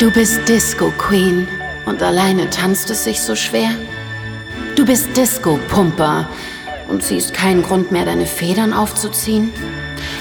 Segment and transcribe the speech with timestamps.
[0.00, 1.46] Du bist Disco Queen
[1.84, 3.68] und alleine tanzt es sich so schwer.
[4.74, 6.26] Du bist Disco Pumper
[6.88, 9.52] und siehst keinen Grund mehr, deine Federn aufzuziehen.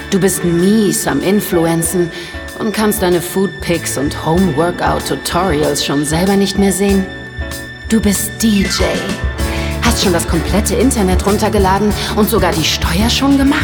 [0.10, 2.12] Du bist mies am Influenzen
[2.60, 7.06] und kannst deine Food Pics und Home Workout Tutorials schon selber nicht mehr sehen.
[7.88, 8.84] Du bist DJ.
[9.84, 13.64] Hast schon das komplette Internet runtergeladen und sogar die Steuer schon gemacht?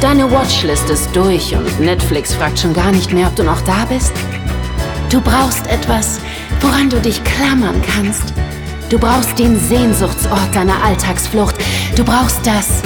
[0.00, 3.84] Deine Watchlist ist durch und Netflix fragt schon gar nicht mehr, ob du noch da
[3.84, 4.12] bist.
[5.12, 6.20] Du brauchst etwas,
[6.62, 8.32] woran du dich klammern kannst.
[8.88, 11.56] Du brauchst den Sehnsuchtsort deiner Alltagsflucht.
[11.94, 12.80] Du brauchst das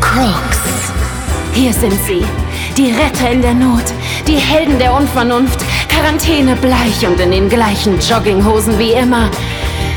[0.00, 0.58] Crooks.
[1.54, 2.24] Hier sind sie,
[2.76, 3.84] die Retter in der Not,
[4.26, 9.30] die Helden der Unvernunft, Quarantäne bleich und in den gleichen Jogginghosen wie immer.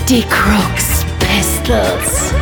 [0.07, 2.35] Die Crooks Pistols.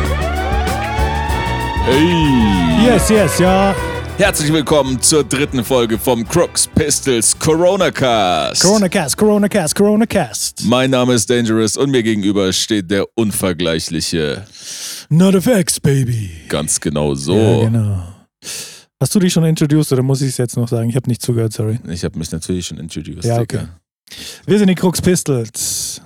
[1.86, 2.84] Hey!
[2.84, 3.74] Yes, yes, ja.
[4.18, 8.62] Herzlich willkommen zur dritten Folge vom Crooks Pistols Corona Cast.
[8.62, 10.64] Corona Cast, Corona Cast, Corona Cast.
[10.66, 14.44] Mein Name ist Dangerous und mir gegenüber steht der unvergleichliche.
[15.08, 16.30] Not effects, baby.
[16.48, 17.36] Ganz genau so.
[17.36, 18.02] Ja, genau.
[19.00, 20.90] Hast du dich schon introduced oder muss ich es jetzt noch sagen?
[20.90, 21.80] Ich habe nicht zugehört, sorry.
[21.88, 23.24] Ich habe mich natürlich schon introduced.
[23.24, 23.66] Ja, okay.
[24.46, 26.02] Wir sind die Crooks Pistols.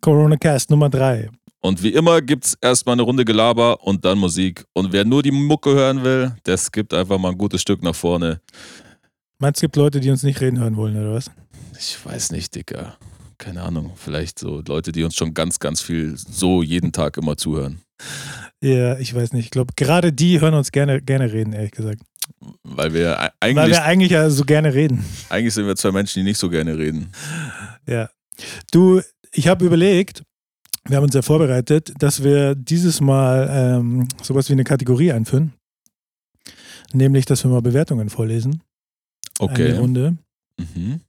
[0.00, 1.28] Corona Cast Nummer 3.
[1.60, 4.64] Und wie immer gibt es erstmal eine Runde Gelaber und dann Musik.
[4.74, 7.94] Und wer nur die Mucke hören will, der skippt einfach mal ein gutes Stück nach
[7.94, 8.40] vorne.
[9.40, 11.30] Meinst du, es gibt Leute, die uns nicht reden hören wollen, oder was?
[11.78, 12.96] Ich weiß nicht, Dicker.
[13.38, 13.92] Keine Ahnung.
[13.96, 17.80] Vielleicht so Leute, die uns schon ganz, ganz viel so jeden Tag immer zuhören.
[18.60, 19.46] Ja, ich weiß nicht.
[19.46, 22.00] Ich glaube, gerade die hören uns gerne, gerne reden, ehrlich gesagt.
[22.62, 23.56] Weil wir eigentlich.
[23.56, 25.04] Weil wir eigentlich ja so gerne reden.
[25.28, 27.12] Eigentlich sind wir zwei Menschen, die nicht so gerne reden.
[27.86, 28.10] Ja.
[28.72, 29.00] Du,
[29.32, 30.22] ich habe überlegt,
[30.88, 35.52] wir haben uns ja vorbereitet, dass wir dieses Mal ähm, sowas wie eine Kategorie einführen.
[36.92, 38.62] Nämlich, dass wir mal Bewertungen vorlesen.
[39.38, 39.68] Okay.
[39.70, 40.16] Eine Runde.
[40.58, 41.00] Mhm.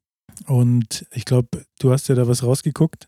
[0.46, 3.08] Und ich glaube, du hast ja da was rausgeguckt,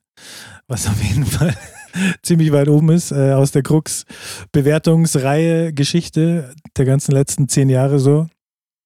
[0.67, 1.55] was auf jeden Fall
[2.23, 4.05] ziemlich weit oben ist, äh, aus der Krux
[4.51, 8.27] Bewertungsreihe Geschichte der ganzen letzten zehn Jahre so.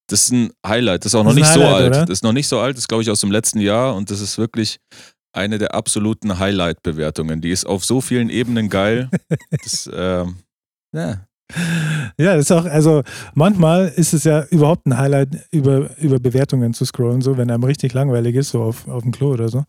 [0.08, 1.04] Das ist ein Highlight.
[1.06, 1.88] Das ist auch Das noch ist nicht so alt.
[1.88, 2.02] oder?
[2.06, 2.76] Das ist noch nicht so alt.
[2.76, 3.96] Das ist, glaube ich, aus dem letzten Jahr.
[3.96, 4.80] Und das ist wirklich
[5.36, 7.42] eine der absoluten Highlight-Bewertungen.
[7.42, 9.10] Die ist auf so vielen Ebenen geil.
[9.50, 10.36] Das, ähm,
[10.94, 11.26] ja.
[12.18, 13.04] Ja, das ist auch, also
[13.34, 17.64] manchmal ist es ja überhaupt ein Highlight, über, über Bewertungen zu scrollen, so wenn einem
[17.64, 19.64] richtig langweilig ist, so auf, auf dem Klo oder so.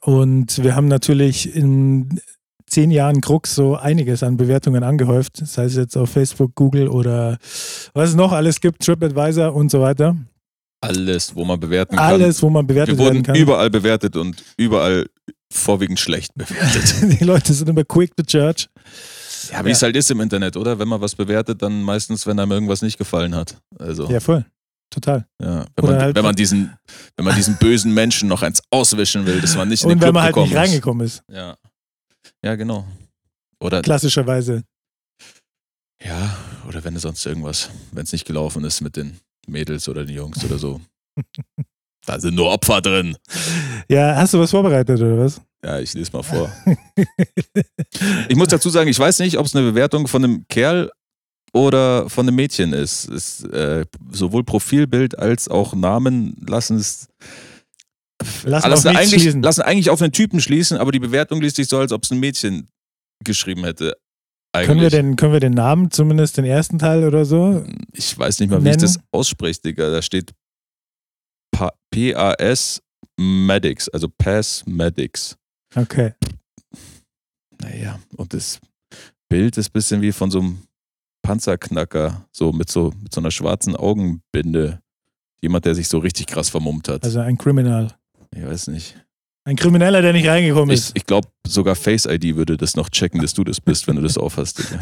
[0.00, 2.20] Und wir haben natürlich in
[2.66, 7.38] zehn Jahren Krux so einiges an Bewertungen angehäuft, sei es jetzt auf Facebook, Google oder
[7.92, 10.16] was es noch alles gibt, TripAdvisor und so weiter.
[10.88, 12.04] Alles, wo man bewerten kann.
[12.04, 13.34] Alles, wo man bewertet Wir werden wurden kann.
[13.36, 15.06] überall bewertet und überall
[15.52, 16.94] vorwiegend schlecht bewertet.
[17.20, 18.68] Die Leute sind immer quick to church.
[19.52, 19.72] Ja, wie Ja.
[19.74, 20.78] es halt ist im Internet, oder?
[20.78, 23.56] Wenn man was bewertet, dann meistens, wenn einem irgendwas nicht gefallen hat.
[23.78, 24.44] Also, Ja, voll.
[24.90, 25.26] Total.
[25.42, 25.66] ja.
[25.76, 26.72] Wenn, man, halt- wenn, man diesen,
[27.16, 29.98] wenn man diesen bösen Menschen noch eins auswischen will, dass man nicht in den Und
[30.00, 30.70] Club wenn man halt nicht gekommen ist.
[30.70, 31.56] reingekommen ist, Ja.
[32.44, 32.86] Ja, genau.
[33.60, 34.62] Oder, klassischerweise.
[36.02, 36.36] ja,
[36.68, 39.18] oder wenn es sonst irgendwas, wenn es nicht gelaufen ist mit den
[39.48, 40.80] Mädels oder den Jungs oder so.
[42.06, 43.16] da sind nur Opfer drin.
[43.88, 45.40] Ja, hast du was vorbereitet oder was?
[45.64, 46.52] Ja, ich lese mal vor.
[48.28, 50.90] Ich muss dazu sagen, ich weiß nicht, ob es eine Bewertung von einem Kerl
[51.54, 53.06] oder von einem Mädchen ist.
[53.06, 57.08] ist äh, sowohl Profilbild als auch Namen lassen es
[58.44, 59.42] Lass lassen nichts eigentlich, schließen.
[59.42, 62.10] lassen eigentlich auf einen Typen schließen, aber die Bewertung liest sich so, als ob es
[62.10, 62.68] ein Mädchen
[63.22, 63.96] geschrieben hätte.
[64.54, 64.66] Eigentlich.
[64.68, 67.64] Können wir, den, können wir den Namen, zumindest den ersten Teil oder so?
[67.92, 68.80] Ich weiß nicht mal, wie ich nennen?
[68.82, 69.90] das ausspreche, Digga.
[69.90, 70.32] Da steht
[71.50, 72.80] Pa- P-A-S
[73.18, 75.36] Medics, also Pass Medics.
[75.74, 76.14] Okay.
[77.60, 78.60] Naja, und das
[79.28, 80.58] Bild ist ein bisschen wie von so einem
[81.22, 84.80] Panzerknacker, so mit so, mit so einer schwarzen Augenbinde.
[85.40, 87.04] Jemand, der sich so richtig krass vermummt hat.
[87.04, 87.92] Also ein Kriminal.
[88.34, 88.96] ich weiß nicht.
[89.46, 90.92] Ein Krimineller, der nicht reingekommen Ich, ist.
[90.96, 94.02] ich glaube, sogar Face ID würde das noch checken, dass du das bist, wenn du
[94.02, 94.62] das aufhast.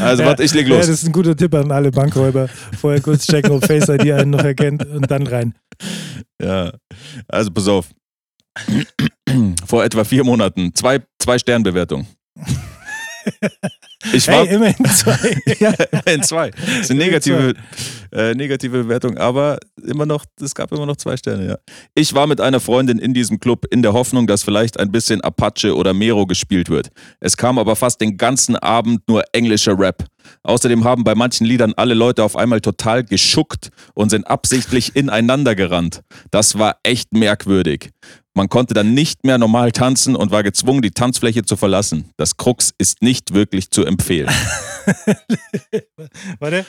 [0.00, 0.86] Also, Ja, warte, ich leg Ja, los.
[0.86, 2.48] das ist ein guter Tipp an alle Bankräuber.
[2.78, 5.54] Vorher kurz checken, ob Face ID einen noch erkennt und dann rein.
[6.42, 6.72] Ja,
[7.28, 7.88] also pass auf.
[9.66, 12.06] Vor etwa vier Monaten, zwei, zwei Sternbewertungen.
[14.12, 15.36] Ich war, Hey, immerhin zwei.
[15.60, 15.72] ja,
[16.12, 16.50] in zwei.
[16.50, 17.54] Das sind negative,
[18.10, 21.56] äh, negative Bewertungen, aber immer noch, es gab immer noch zwei Sterne, ja.
[21.94, 25.20] Ich war mit einer Freundin in diesem Club in der Hoffnung, dass vielleicht ein bisschen
[25.20, 26.88] Apache oder Mero gespielt wird.
[27.20, 30.04] Es kam aber fast den ganzen Abend nur englischer Rap.
[30.42, 35.54] Außerdem haben bei manchen Liedern alle Leute auf einmal total geschuckt und sind absichtlich ineinander
[35.54, 36.02] gerannt.
[36.30, 37.90] Das war echt merkwürdig.
[38.34, 42.08] Man konnte dann nicht mehr normal tanzen und war gezwungen, die Tanzfläche zu verlassen.
[42.16, 44.30] Das Krux ist nicht wirklich zu empfehlen.
[46.40, 46.64] Warte.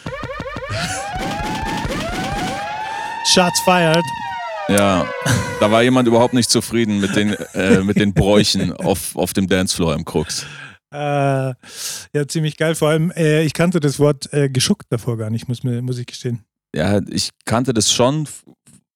[3.33, 4.03] Shots fired.
[4.67, 5.07] Ja,
[5.61, 9.47] da war jemand überhaupt nicht zufrieden mit den, äh, mit den Bräuchen auf, auf dem
[9.47, 10.45] Dancefloor im Krux.
[10.93, 11.55] Äh, ja,
[12.27, 12.75] ziemlich geil.
[12.75, 15.97] Vor allem, äh, ich kannte das Wort äh, geschuckt davor gar nicht, muss, mir, muss
[15.97, 16.43] ich gestehen.
[16.75, 18.27] Ja, ich kannte das schon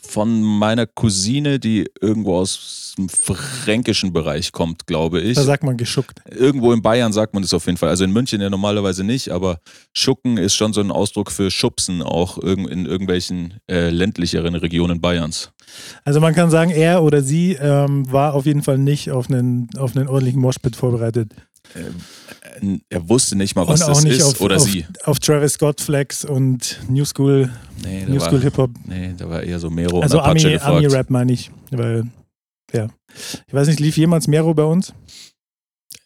[0.05, 5.35] von meiner Cousine, die irgendwo aus dem fränkischen Bereich kommt, glaube ich.
[5.35, 6.21] Da sagt man geschuckt.
[6.29, 7.89] Irgendwo in Bayern sagt man das auf jeden Fall.
[7.89, 9.59] Also in München ja normalerweise nicht, aber
[9.93, 15.51] Schucken ist schon so ein Ausdruck für Schubsen, auch in irgendwelchen äh, ländlicheren Regionen Bayerns.
[16.05, 19.69] Also man kann sagen, er oder sie ähm, war auf jeden Fall nicht auf einen,
[19.77, 21.33] auf einen ordentlichen Moshpit vorbereitet.
[21.73, 24.85] Äh, er wusste nicht mal, was das ist auf, oder auf, sie.
[25.03, 27.51] Auf Travis Scott Flex und New School,
[27.83, 28.71] nee, New School Hip Hop.
[28.85, 30.77] Nee, da war eher so Mero also und Apache Ami, gefragt.
[30.77, 32.07] Ami Rap meine ich, weil
[32.73, 32.87] ja,
[33.47, 34.93] ich weiß nicht, lief jemals Mero bei uns?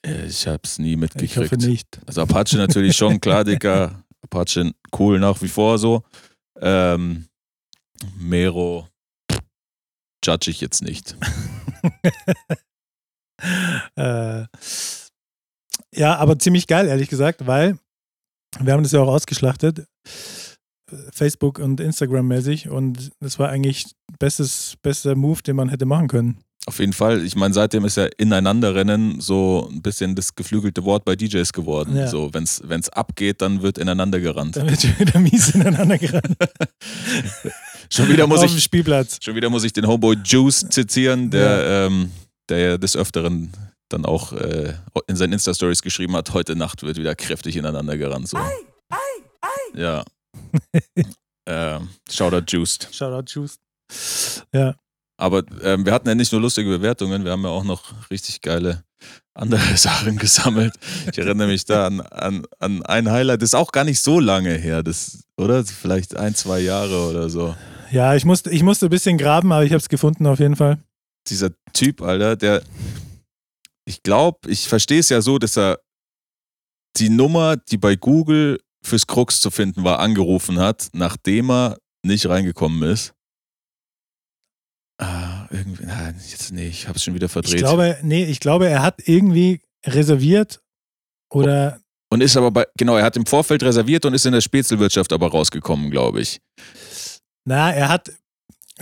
[0.06, 1.31] Äh, ich hab's nie mitgekriegt.
[1.31, 2.00] Ich hoffe nicht.
[2.06, 4.04] Also Apache natürlich schon, klar, Dicker.
[4.24, 6.04] Apache cool nach wie vor so.
[6.60, 7.25] Ähm,
[8.18, 8.88] Mero
[10.24, 11.16] judge ich jetzt nicht.
[13.96, 14.46] äh,
[15.94, 17.78] ja, aber ziemlich geil, ehrlich gesagt, weil
[18.60, 19.86] wir haben das ja auch ausgeschlachtet,
[21.14, 23.86] Facebook und Instagram mäßig und das war eigentlich
[24.20, 26.44] bestes, bester Move, den man hätte machen können.
[26.68, 27.26] Auf jeden Fall.
[27.26, 31.96] Ich meine, seitdem ist ja Ineinanderrennen so ein bisschen das geflügelte Wort bei DJs geworden.
[31.96, 32.08] Ja.
[32.08, 34.58] So, wenn es abgeht, dann wird ineinander gerannt.
[34.58, 36.38] Dann wird schon wieder mies ineinander gerannt.
[37.90, 39.18] schon wieder muss ich Spielplatz.
[39.24, 42.12] Schon wieder muss ich den Homeboy Juice zitieren, der, ähm,
[42.48, 43.52] der ja des Öfteren
[43.94, 44.74] dann auch äh,
[45.08, 48.28] in seinen Insta-Stories geschrieben hat, heute Nacht wird wieder kräftig ineinander gerannt.
[48.28, 48.38] So.
[49.74, 50.04] Ja.
[51.46, 52.90] ähm, Shoutout Juiced.
[52.92, 53.60] Shoutout Juiced.
[54.54, 54.76] Ja.
[55.18, 58.42] Aber ähm, wir hatten ja nicht nur lustige Bewertungen, wir haben ja auch noch richtig
[58.42, 58.84] geile
[59.34, 60.74] andere Sachen gesammelt.
[61.12, 64.20] Ich erinnere mich da an, an, an ein Highlight, das ist auch gar nicht so
[64.20, 65.64] lange her, das, oder?
[65.64, 67.56] Vielleicht ein, zwei Jahre oder so.
[67.92, 70.56] Ja, ich musste, ich musste ein bisschen graben, aber ich habe es gefunden auf jeden
[70.56, 70.80] Fall.
[71.28, 72.64] Dieser Typ, Alter, der,
[73.92, 75.82] ich glaube, ich verstehe es ja so, dass er
[76.96, 82.28] die Nummer, die bei Google fürs Krux zu finden war, angerufen hat, nachdem er nicht
[82.28, 83.14] reingekommen ist.
[84.98, 87.56] Ah, irgendwie, nein, jetzt, nee, ich habe es schon wieder verdreht.
[87.56, 90.62] Ich glaube, nee, ich glaube, er hat irgendwie reserviert
[91.30, 91.82] oder.
[92.10, 95.12] Und ist aber bei, genau, er hat im Vorfeld reserviert und ist in der Spätzelwirtschaft
[95.12, 96.40] aber rausgekommen, glaube ich.
[97.46, 98.12] Na, er hat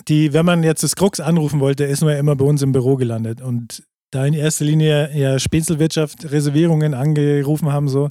[0.07, 2.95] die, wenn man jetzt das Krux anrufen wollte, ist ja immer bei uns im Büro
[2.95, 3.41] gelandet.
[3.41, 8.09] Und da in erster Linie ja Spätzelwirtschaft Reservierungen angerufen haben, so,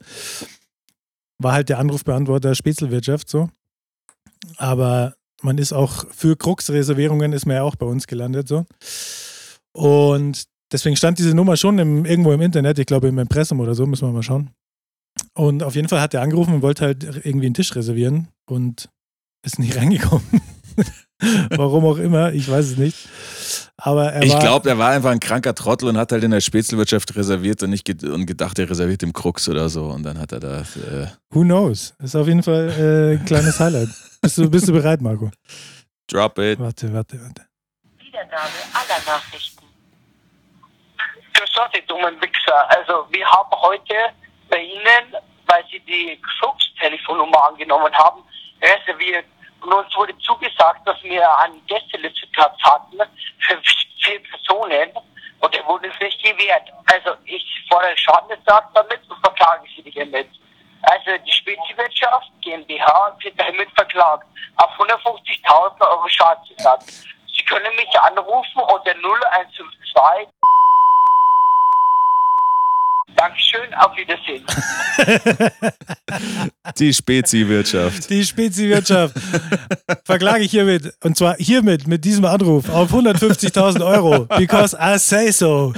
[1.38, 3.48] war halt der Anrufbeantworter Spätzelwirtschaft so.
[4.56, 8.66] Aber man ist auch für Krux-Reservierungen ist man ja auch bei uns gelandet so.
[9.72, 13.74] Und deswegen stand diese Nummer schon im, irgendwo im Internet, ich glaube im Impressum oder
[13.74, 14.50] so, müssen wir mal schauen.
[15.34, 18.88] Und auf jeden Fall hat er angerufen und wollte halt irgendwie einen Tisch reservieren und
[19.44, 20.26] ist nicht reingekommen.
[21.50, 23.08] Warum auch immer, ich weiß es nicht.
[23.76, 26.40] Aber er ich glaube, er war einfach ein kranker Trottel und hat halt in der
[26.40, 29.86] Spätzelwirtschaft reserviert und, nicht ge und gedacht, er reserviert im Krux oder so.
[29.86, 30.60] Und dann hat er da.
[30.60, 31.94] Äh Who knows?
[32.02, 33.88] Ist auf jeden Fall äh, ein kleines Highlight.
[34.20, 35.30] Bist du, bist du bereit, Marco?
[36.08, 36.58] Drop it.
[36.58, 37.46] Warte, warte, warte.
[37.98, 39.64] Wiedergabe aller Nachrichten.
[41.34, 42.68] Grüß Gott, ihr dummen Wichser.
[42.76, 43.94] Also, wir haben heute
[44.50, 45.14] bei Ihnen,
[45.46, 48.22] weil Sie die Krux-Telefonnummer angenommen haben,
[48.62, 49.24] reserviert.
[49.60, 52.98] Und uns wurde zugesagt, dass wir einen Gästelisteplatz hatten
[53.40, 53.60] für
[54.02, 54.90] vier Personen
[55.40, 56.68] und der wurde uns nicht gewährt.
[56.86, 60.28] Also ich fordere Schadenersatz damit und verklage Sie hiermit.
[60.82, 67.04] Also die Speziwirtschaft GmbH wird damit verklagt auf 150.000 Euro Schadensersatz.
[67.36, 70.37] Sie können mich anrufen unter 0152
[73.16, 74.44] Dankeschön, auf Wiedersehen.
[76.78, 78.10] Die Speziwirtschaft.
[78.10, 79.14] Die Speziwirtschaft
[80.04, 80.92] verklage ich hiermit.
[81.02, 84.26] Und zwar hiermit, mit diesem Anruf, auf 150.000 Euro.
[84.36, 85.72] Because I say so.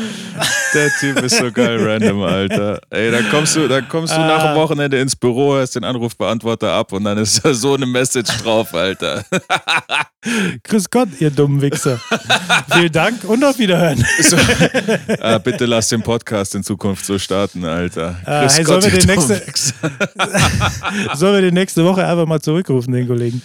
[0.75, 2.81] Der Typ ist so geil random, Alter.
[2.91, 6.73] Ey, da kommst du, da kommst du nach dem Wochenende ins Büro, hörst den Anrufbeantworter
[6.73, 9.25] ab und dann ist da so eine Message drauf, Alter.
[10.65, 11.99] Grüß Gott, ihr dummen Wichser.
[12.73, 14.05] Vielen Dank und auf Wiederhören.
[14.21, 14.37] So,
[15.21, 18.21] ah, bitte lass den Podcast in Zukunft so starten, Alter.
[18.27, 19.43] Ah, hey, Gott, sollen wir den nächste-.
[21.15, 23.41] Sollen wir die nächste Woche einfach mal zurückrufen, den Kollegen?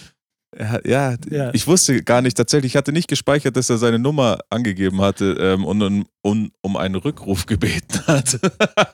[0.58, 1.50] Ja, ja, Ja.
[1.52, 5.32] ich wusste gar nicht, tatsächlich, ich hatte nicht gespeichert, dass er seine Nummer angegeben hatte
[5.38, 8.38] ähm, und, und, und um einen Rückruf gebeten hat.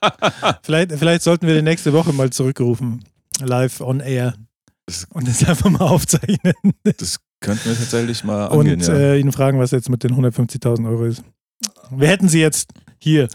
[0.63, 3.05] Vielleicht, vielleicht sollten wir die nächste Woche mal zurückrufen.
[3.41, 4.35] Live on air.
[4.87, 6.55] Das- Und das einfach mal aufzeichnen.
[6.83, 8.95] Das könnten wir tatsächlich mal Und angehen, ja.
[8.95, 11.23] äh, ihn fragen, was jetzt mit den 150.000 Euro ist.
[11.91, 13.29] Wir hätten sie jetzt Hier.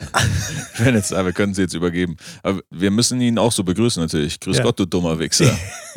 [0.78, 2.16] Wenn jetzt, wir können sie jetzt übergeben.
[2.42, 4.38] Aber wir müssen ihn auch so begrüßen natürlich.
[4.40, 4.64] Grüß Ja.
[4.64, 5.56] Gott, du dummer Wichser.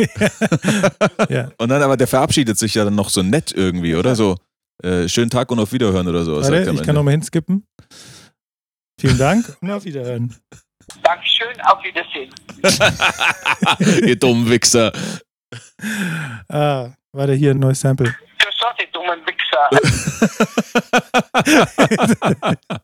[1.30, 1.52] Ja.
[1.58, 4.16] Und dann aber der verabschiedet sich ja dann noch so nett irgendwie, oder?
[4.16, 4.38] So,
[4.82, 6.36] äh, schönen Tag und auf Wiederhören oder so.
[6.38, 6.94] Warte, ich kann Ende.
[6.94, 7.66] nochmal hinskippen.
[9.00, 10.34] Vielen Dank und auf Wiederhören.
[11.04, 12.34] Dankeschön, auf Wiedersehen.
[14.08, 14.92] Ihr dummen Wichser.
[16.48, 18.14] Ah, warte, hier ein neues Sample.
[18.40, 19.70] Grüß Gott, ihr dummen Wichser.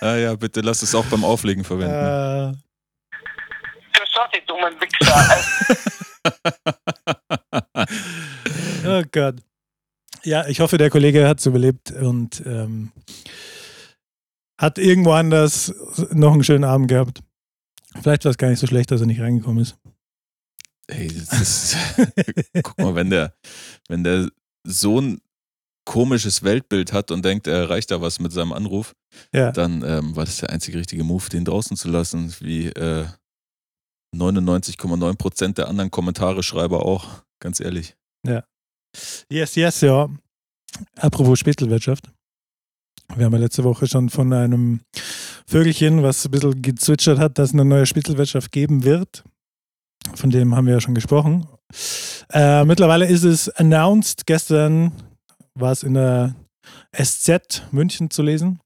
[0.00, 1.94] Ah ja, bitte lass es auch beim Auflegen verwenden.
[1.94, 2.52] Äh,
[3.92, 5.40] Grüß Gott, ihr dummen Wichser.
[8.86, 9.36] oh Gott.
[10.24, 12.92] Ja, ich hoffe, der Kollege hat es überlebt und ähm,
[14.60, 15.74] hat irgendwo anders
[16.12, 17.20] noch einen schönen Abend gehabt.
[18.02, 19.76] Vielleicht war es gar nicht so schlecht, dass er nicht reingekommen ist.
[20.90, 21.76] Ey, ist,
[22.62, 23.34] guck mal, wenn der,
[23.88, 24.28] wenn der
[24.66, 25.20] so ein
[25.86, 28.94] komisches Weltbild hat und denkt, er erreicht da was mit seinem Anruf,
[29.32, 29.50] Ja.
[29.52, 33.06] dann ähm, war das der einzige richtige Move, den draußen zu lassen, wie äh,
[34.14, 37.96] 99,9 Prozent der anderen Kommentare-Schreiber auch, ganz ehrlich.
[39.28, 40.08] Yes, yes, ja.
[40.96, 42.10] Apropos Spätelwirtschaft.
[43.16, 44.80] Wir haben ja letzte Woche schon von einem
[45.46, 49.24] Vögelchen, was ein bisschen gezwitschert hat, dass es eine neue Spitzelwirtschaft geben wird.
[50.14, 51.46] Von dem haben wir ja schon gesprochen.
[52.32, 54.26] Äh, mittlerweile ist es announced.
[54.26, 54.92] Gestern
[55.54, 56.34] war es in der
[56.92, 58.60] SZ München zu lesen.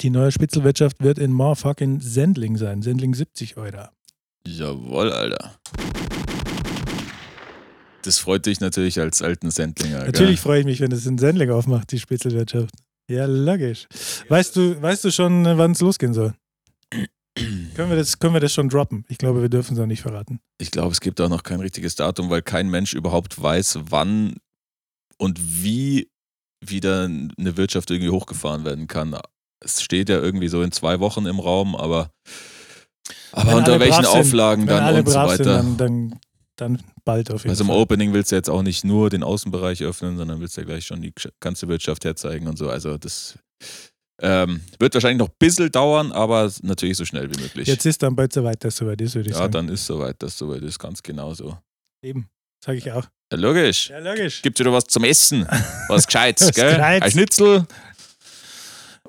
[0.00, 2.82] Die neue Spitzelwirtschaft wird in Motherfucking Sendling sein.
[2.82, 3.88] Sendling 70 Euro.
[4.46, 5.56] Jawohl, Alter.
[8.02, 9.98] Das freut dich natürlich als alten Sendlinger.
[9.98, 10.06] gell?
[10.06, 12.70] Natürlich freue ich mich, wenn es in Sendling aufmacht, die Spitzelwirtschaft.
[13.08, 13.86] Ja, logisch.
[14.28, 16.34] Weißt du, weißt du schon, wann es losgehen soll?
[17.76, 19.04] Können, wir das, können wir das schon droppen?
[19.08, 20.40] Ich glaube, wir dürfen es noch nicht verraten.
[20.58, 24.36] Ich glaube, es gibt auch noch kein richtiges Datum, weil kein Mensch überhaupt weiß, wann
[25.18, 26.10] und wie
[26.64, 29.16] wieder eine Wirtschaft irgendwie hochgefahren werden kann.
[29.62, 32.10] Es steht ja irgendwie so in zwei Wochen im Raum, aber,
[33.32, 35.62] aber Wenn unter welchen sind, Auflagen Wenn dann und so weiter.
[35.62, 36.20] sind, dann, dann,
[36.56, 37.76] dann bald auf jeden also im Fall.
[37.76, 41.02] Opening willst du jetzt auch nicht nur den Außenbereich öffnen, sondern willst ja gleich schon
[41.02, 42.70] die ganze Wirtschaft herzeigen und so.
[42.70, 43.38] Also das
[44.22, 47.68] ähm, wird wahrscheinlich noch ein bisschen dauern, aber natürlich so schnell wie möglich.
[47.68, 49.52] Jetzt ist dann bald soweit, dass soweit ist, würde ich ja, sagen.
[49.52, 51.58] dann ist soweit, dass soweit ist, ganz genau so.
[52.02, 52.28] Eben,
[52.64, 53.04] sage ich auch.
[53.32, 53.90] Ja, logisch.
[53.90, 54.42] Ja, logisch.
[54.42, 55.46] Gibt wieder was zum Essen.
[55.88, 56.80] Was Gescheites, gell?
[56.80, 57.66] Ein Schnitzel.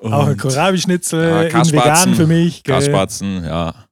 [0.00, 2.62] Und auch ein Kohlrabi-Schnitzel Ja, vegan für mich.
[2.62, 3.86] Kaspatzen, ja.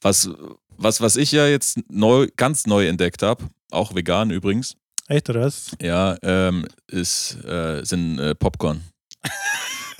[0.00, 0.28] Was,
[0.76, 4.76] was, was ich ja jetzt neu, ganz neu entdeckt habe, auch vegan übrigens,
[5.08, 5.70] Echt, oder was?
[5.80, 8.82] ja, ähm, ist, äh, sind äh, Popcorn.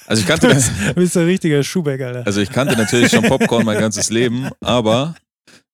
[0.06, 0.48] Also ich kannte,
[0.88, 2.26] Du bist ein richtiger Schuhbeck, Alter.
[2.26, 5.14] also ich kannte natürlich schon Popcorn mein ganzes Leben, aber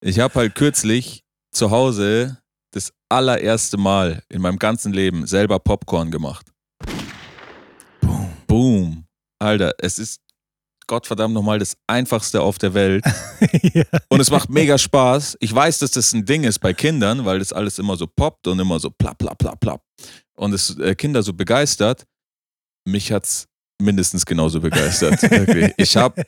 [0.01, 2.39] ich habe halt kürzlich zu Hause
[2.73, 6.47] das allererste Mal in meinem ganzen Leben selber Popcorn gemacht.
[8.01, 8.31] Boom.
[8.47, 9.05] Boom.
[9.39, 10.21] Alter, es ist
[10.87, 13.05] Gottverdammt nochmal das einfachste auf der Welt.
[13.75, 13.85] ja.
[14.09, 15.37] Und es macht mega Spaß.
[15.39, 18.49] Ich weiß, dass das ein Ding ist bei Kindern, weil das alles immer so poppt
[18.49, 19.83] und immer so plapp, plapp, plapp, plapp.
[20.37, 22.07] Und es äh, Kinder so begeistert.
[22.85, 23.47] Mich hat's
[23.81, 25.23] mindestens genauso begeistert.
[25.31, 25.73] Wirklich.
[25.77, 26.23] Ich habe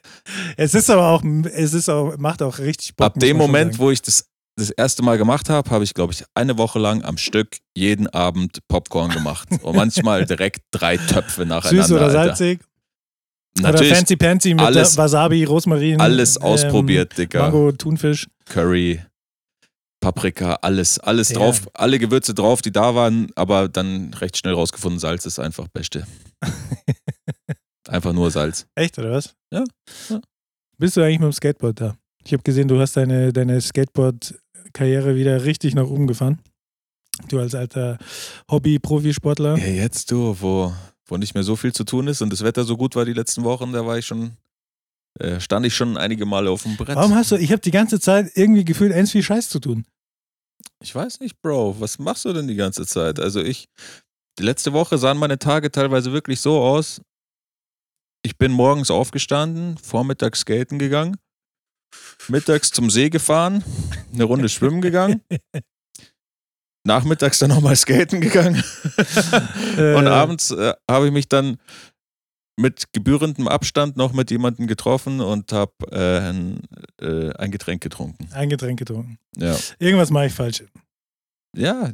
[0.56, 1.22] Es ist aber auch,
[1.54, 3.06] es ist auch, macht auch richtig Bock.
[3.08, 6.24] ab dem Moment, wo ich das das erste Mal gemacht habe, habe ich, glaube ich,
[6.34, 9.48] eine Woche lang am Stück jeden Abend Popcorn gemacht.
[9.62, 11.84] Und manchmal direkt drei Töpfe nacheinander.
[11.84, 12.60] Süß oder salzig?
[13.58, 16.00] Oder Natürlich Fancy Pansy mit alles- Wasabi, Rosmarin.
[16.02, 17.44] alles ähm, ausprobiert, Digga.
[17.44, 18.28] Mango, Thunfisch.
[18.46, 19.00] Curry,
[20.00, 21.38] Paprika, alles, alles Ja.
[21.38, 25.68] drauf, alle Gewürze drauf, die da waren, aber dann recht schnell rausgefunden, Salz ist einfach
[25.68, 26.06] Beste.
[27.92, 28.66] einfach nur Salz.
[28.74, 29.34] Echt, oder was?
[29.52, 29.64] Ja,
[30.08, 30.20] ja.
[30.78, 31.96] Bist du eigentlich mit dem Skateboard da?
[32.24, 36.40] Ich habe gesehen, du hast deine, deine Skateboard-Karriere wieder richtig nach oben gefahren.
[37.28, 37.98] Du als alter
[38.50, 39.58] Hobby-Profisportler.
[39.58, 40.72] Ja, jetzt du, wo,
[41.06, 43.12] wo nicht mehr so viel zu tun ist und das Wetter so gut war die
[43.12, 44.32] letzten Wochen, da war ich schon,
[45.18, 46.96] äh, stand ich schon einige Male auf dem Brett.
[46.96, 49.84] Warum hast du, ich habe die ganze Zeit irgendwie gefühlt, eins viel Scheiß zu tun.
[50.82, 53.20] Ich weiß nicht, Bro, was machst du denn die ganze Zeit?
[53.20, 53.68] Also ich,
[54.38, 57.02] die letzte Woche sahen meine Tage teilweise wirklich so aus.
[58.24, 61.16] Ich bin morgens aufgestanden, vormittags skaten gegangen,
[62.28, 63.64] mittags zum See gefahren,
[64.12, 65.22] eine Runde schwimmen gegangen,
[66.84, 68.62] nachmittags dann nochmal skaten gegangen
[69.76, 71.56] Äh, und abends äh, habe ich mich dann
[72.56, 76.60] mit gebührendem Abstand noch mit jemandem getroffen und habe äh, ein,
[77.00, 78.28] äh, ein Getränk getrunken.
[78.32, 79.18] Ein Getränk getrunken.
[79.36, 79.56] Ja.
[79.78, 80.62] Irgendwas mache ich falsch.
[81.56, 81.92] Ja,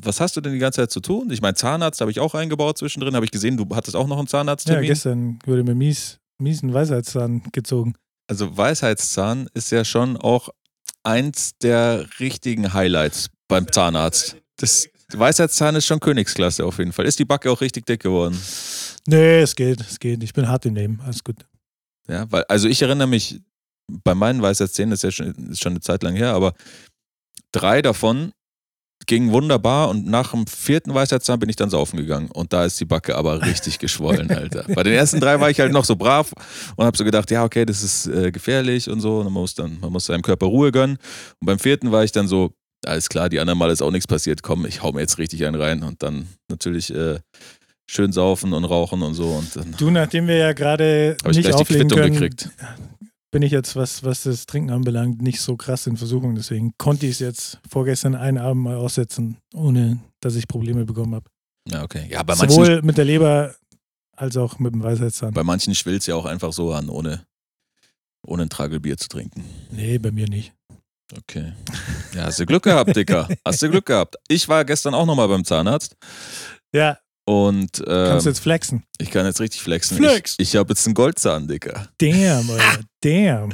[0.00, 1.30] was hast du denn die ganze Zeit zu tun?
[1.30, 3.14] Ich meine, Zahnarzt habe ich auch eingebaut zwischendrin.
[3.14, 4.86] Habe ich gesehen, du hattest auch noch einen Ja, Zahnarzttermin.
[4.86, 7.94] gestern wurde mir mies, miesen Weisheitszahn gezogen.
[8.28, 10.48] also Weisheitszahn ist ja schon auch
[11.04, 14.36] eins der richtigen Highlights beim Zahnarzt.
[14.56, 17.04] Das, Weisheitszahn ist schon Königsklasse auf jeden Fall.
[17.06, 18.40] Ist die Backe auch richtig dick geworden?
[19.06, 20.22] Nee, es geht, es geht.
[20.22, 21.00] Ich bin hart im Leben.
[21.04, 21.36] Alles gut.
[22.08, 23.40] Ja, weil, also ich erinnere mich,
[23.86, 26.54] bei meinen Weisheitszähnen, das ist ja schon, ist schon eine Zeit lang her, aber
[27.52, 28.32] drei davon
[29.06, 32.30] gingen wunderbar und nach dem vierten Weisheitszahn bin ich dann saufen gegangen.
[32.32, 34.64] Und da ist die Backe aber richtig geschwollen, Alter.
[34.74, 36.32] Bei den ersten drei war ich halt noch so brav
[36.76, 39.18] und habe so gedacht, ja, okay, das ist äh, gefährlich und so.
[39.18, 40.96] Und man muss dann, man muss seinem Körper Ruhe gönnen.
[41.40, 42.52] Und beim vierten war ich dann so,
[42.84, 45.44] alles klar, die anderen Mal ist auch nichts passiert, komm, ich hau mir jetzt richtig
[45.44, 45.82] einen rein.
[45.82, 47.18] Und dann natürlich äh,
[47.86, 49.28] schön saufen und rauchen und so.
[49.28, 52.50] Und dann Du, nachdem wir ja gerade habe ich nicht die auflegen Quittung können, gekriegt.
[53.34, 56.36] Bin ich jetzt, was, was das Trinken anbelangt, nicht so krass in Versuchung.
[56.36, 61.16] Deswegen konnte ich es jetzt vorgestern einen Abend mal aussetzen, ohne dass ich Probleme bekommen
[61.16, 61.28] habe.
[61.68, 62.06] Ja, okay.
[62.08, 63.56] Ja, bei manchen, Sowohl mit der Leber
[64.14, 65.34] als auch mit dem Weisheitszahn.
[65.34, 67.26] bei manchen schwillt es ja auch einfach so an, ohne,
[68.24, 69.44] ohne ein Tragelbier zu trinken.
[69.72, 70.52] Nee, bei mir nicht.
[71.18, 71.54] Okay.
[72.14, 73.26] Ja, hast du Glück gehabt, Dicker.
[73.44, 74.14] Hast du Glück gehabt.
[74.28, 75.96] Ich war gestern auch nochmal beim Zahnarzt
[76.72, 78.84] Ja, und ähm, kannst du jetzt flexen.
[78.98, 79.96] ich kann jetzt richtig flexen.
[79.96, 80.34] Flex.
[80.36, 81.88] Ich, ich habe jetzt einen Goldzahn, Dicker.
[81.98, 82.80] Damn, Alter.
[83.02, 83.52] Damn.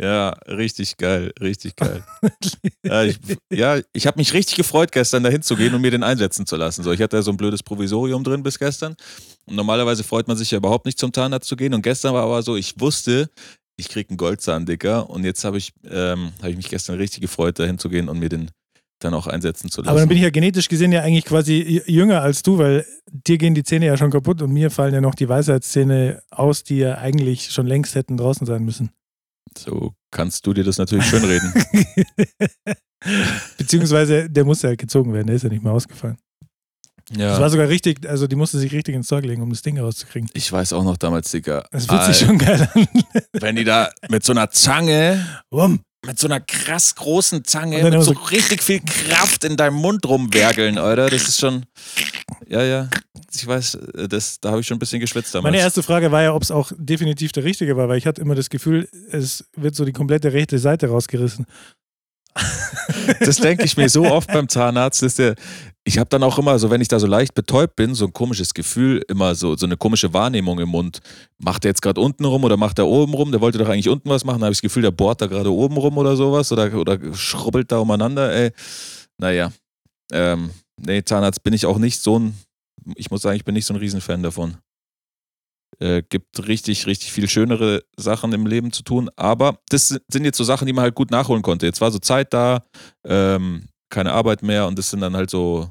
[0.00, 2.04] Ja, richtig geil, richtig geil.
[2.84, 3.18] ja, ich,
[3.52, 6.56] ja, ich habe mich richtig gefreut, gestern dahin zu gehen und mir den einsetzen zu
[6.56, 6.82] lassen.
[6.82, 8.96] So, ich hatte ja so ein blödes Provisorium drin bis gestern.
[9.46, 11.74] Und normalerweise freut man sich ja überhaupt nicht zum Zahnarzt zu gehen.
[11.74, 13.30] Und gestern war aber so, ich wusste,
[13.76, 15.08] ich krieg einen Goldzahn, Dicker.
[15.08, 18.18] Und jetzt habe ich, ähm, hab ich mich gestern richtig gefreut, dahin zu gehen und
[18.18, 18.50] mir den
[19.00, 19.90] dann auch einsetzen zu lassen.
[19.90, 23.38] Aber dann bin ich ja genetisch gesehen ja eigentlich quasi jünger als du, weil dir
[23.38, 26.78] gehen die Zähne ja schon kaputt und mir fallen ja noch die Weisheitszähne aus, die
[26.78, 28.90] ja eigentlich schon längst hätten draußen sein müssen.
[29.56, 31.52] so kannst du dir das natürlich schön reden.
[33.58, 36.16] Beziehungsweise der musste ja gezogen werden, der ist ja nicht mehr ausgefallen.
[37.10, 37.50] Das war ja.
[37.50, 40.30] sogar richtig, also die musste sich richtig ins Zeug legen, um das Ding rauszukriegen.
[40.32, 41.66] Ich weiß auch noch damals, Dicker.
[41.70, 42.88] Das fühlt sich schon geil an.
[43.32, 45.80] Wenn die da mit so einer Zange Wumm.
[46.06, 50.06] Mit so einer krass großen Zange, mit so so- richtig viel Kraft in deinem Mund
[50.06, 51.08] rumwerkeln, Alter.
[51.10, 51.64] Das ist schon.
[52.48, 52.88] Ja, ja.
[53.34, 55.52] Ich weiß, das, da habe ich schon ein bisschen geschwitzt damals.
[55.52, 58.20] Meine erste Frage war ja, ob es auch definitiv der richtige war, weil ich hatte
[58.20, 61.46] immer das Gefühl, es wird so die komplette rechte Seite rausgerissen.
[63.20, 65.34] Das denke ich mir so oft beim Zahnarzt, dass der.
[65.86, 68.12] Ich habe dann auch immer so, wenn ich da so leicht betäubt bin, so ein
[68.14, 71.00] komisches Gefühl, immer so, so eine komische Wahrnehmung im Mund.
[71.36, 73.30] Macht er jetzt gerade unten rum oder macht er oben rum?
[73.32, 74.40] Der wollte doch eigentlich unten was machen.
[74.40, 76.98] Da habe ich das Gefühl, der bohrt da gerade oben rum oder sowas oder, oder
[77.14, 78.50] schrubbelt da umeinander, ey.
[79.18, 79.52] Naja.
[80.10, 82.34] Ähm, nee, Zahnarzt bin ich auch nicht so ein.
[82.96, 84.56] Ich muss sagen, ich bin nicht so ein Riesenfan davon.
[85.80, 89.10] Äh, gibt richtig, richtig viel schönere Sachen im Leben zu tun.
[89.16, 91.66] Aber das sind jetzt so Sachen, die man halt gut nachholen konnte.
[91.66, 92.64] Jetzt war so Zeit da,
[93.04, 95.70] ähm, keine Arbeit mehr und das sind dann halt so,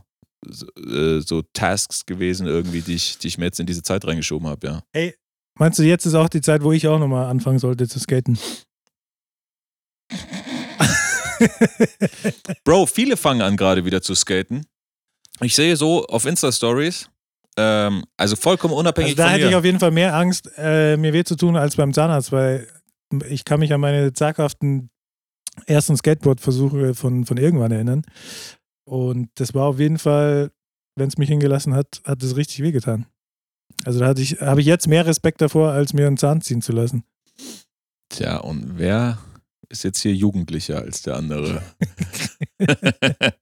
[0.49, 4.05] so, äh, so Tasks gewesen irgendwie, die ich, die ich mir jetzt in diese Zeit
[4.05, 4.83] reingeschoben habe, ja.
[4.93, 5.15] Hey,
[5.57, 8.37] meinst du, jetzt ist auch die Zeit, wo ich auch nochmal anfangen sollte zu skaten?
[12.63, 14.65] Bro, viele fangen an gerade wieder zu skaten.
[15.41, 17.09] Ich sehe so auf Insta-Stories,
[17.57, 19.49] ähm, also vollkommen unabhängig Also da von hätte mir.
[19.51, 22.67] ich auf jeden Fall mehr Angst, äh, mir weh zu tun, als beim Zahnarzt, weil
[23.29, 24.89] ich kann mich an meine zaghaften
[25.67, 28.03] ersten Skateboard-Versuche von, von irgendwann erinnern.
[28.85, 30.51] Und das war auf jeden Fall,
[30.95, 33.05] wenn es mich hingelassen hat, hat es richtig wehgetan.
[33.85, 36.71] Also da ich, habe ich jetzt mehr Respekt davor, als mir einen Zahn ziehen zu
[36.71, 37.03] lassen.
[38.09, 39.17] Tja, und wer
[39.69, 41.63] ist jetzt hier jugendlicher als der andere?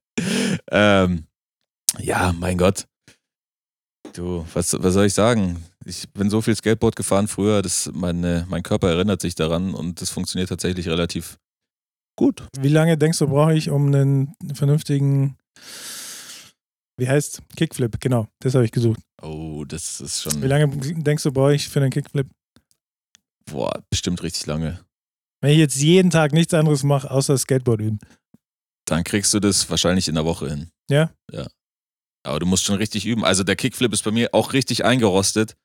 [0.70, 1.26] ähm,
[1.98, 2.86] ja, mein Gott.
[4.14, 5.64] Du, was, was soll ich sagen?
[5.84, 10.00] Ich bin so viel Skateboard gefahren früher, dass meine, mein Körper erinnert sich daran und
[10.00, 11.38] das funktioniert tatsächlich relativ
[12.16, 12.46] gut.
[12.58, 15.36] Wie lange denkst du, brauche ich, um einen vernünftigen,
[16.98, 18.00] wie heißt Kickflip?
[18.00, 19.00] Genau, das habe ich gesucht.
[19.22, 22.28] Oh, das ist Wie schon, lange denkst du, brauche ich für einen Kickflip?
[23.46, 24.80] boah, bestimmt richtig lange.
[25.40, 27.98] Wenn ich jetzt jeden Tag nichts anderes mache, außer Skateboard üben.
[28.86, 30.70] Dann kriegst du das wahrscheinlich in der Woche hin.
[30.88, 31.12] Ja?
[31.30, 31.48] Ja.
[32.24, 33.24] Aber du musst schon richtig üben.
[33.24, 35.56] Also der Kickflip ist bei mir auch richtig eingerostet.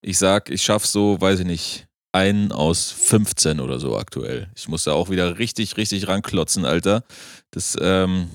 [0.00, 4.48] Ich sag, ich schaff so, weiß ich nicht, einen aus 15 oder so aktuell.
[4.54, 7.04] Ich muss da auch wieder richtig, richtig ranklotzen, Alter.
[7.50, 8.30] Das, ähm,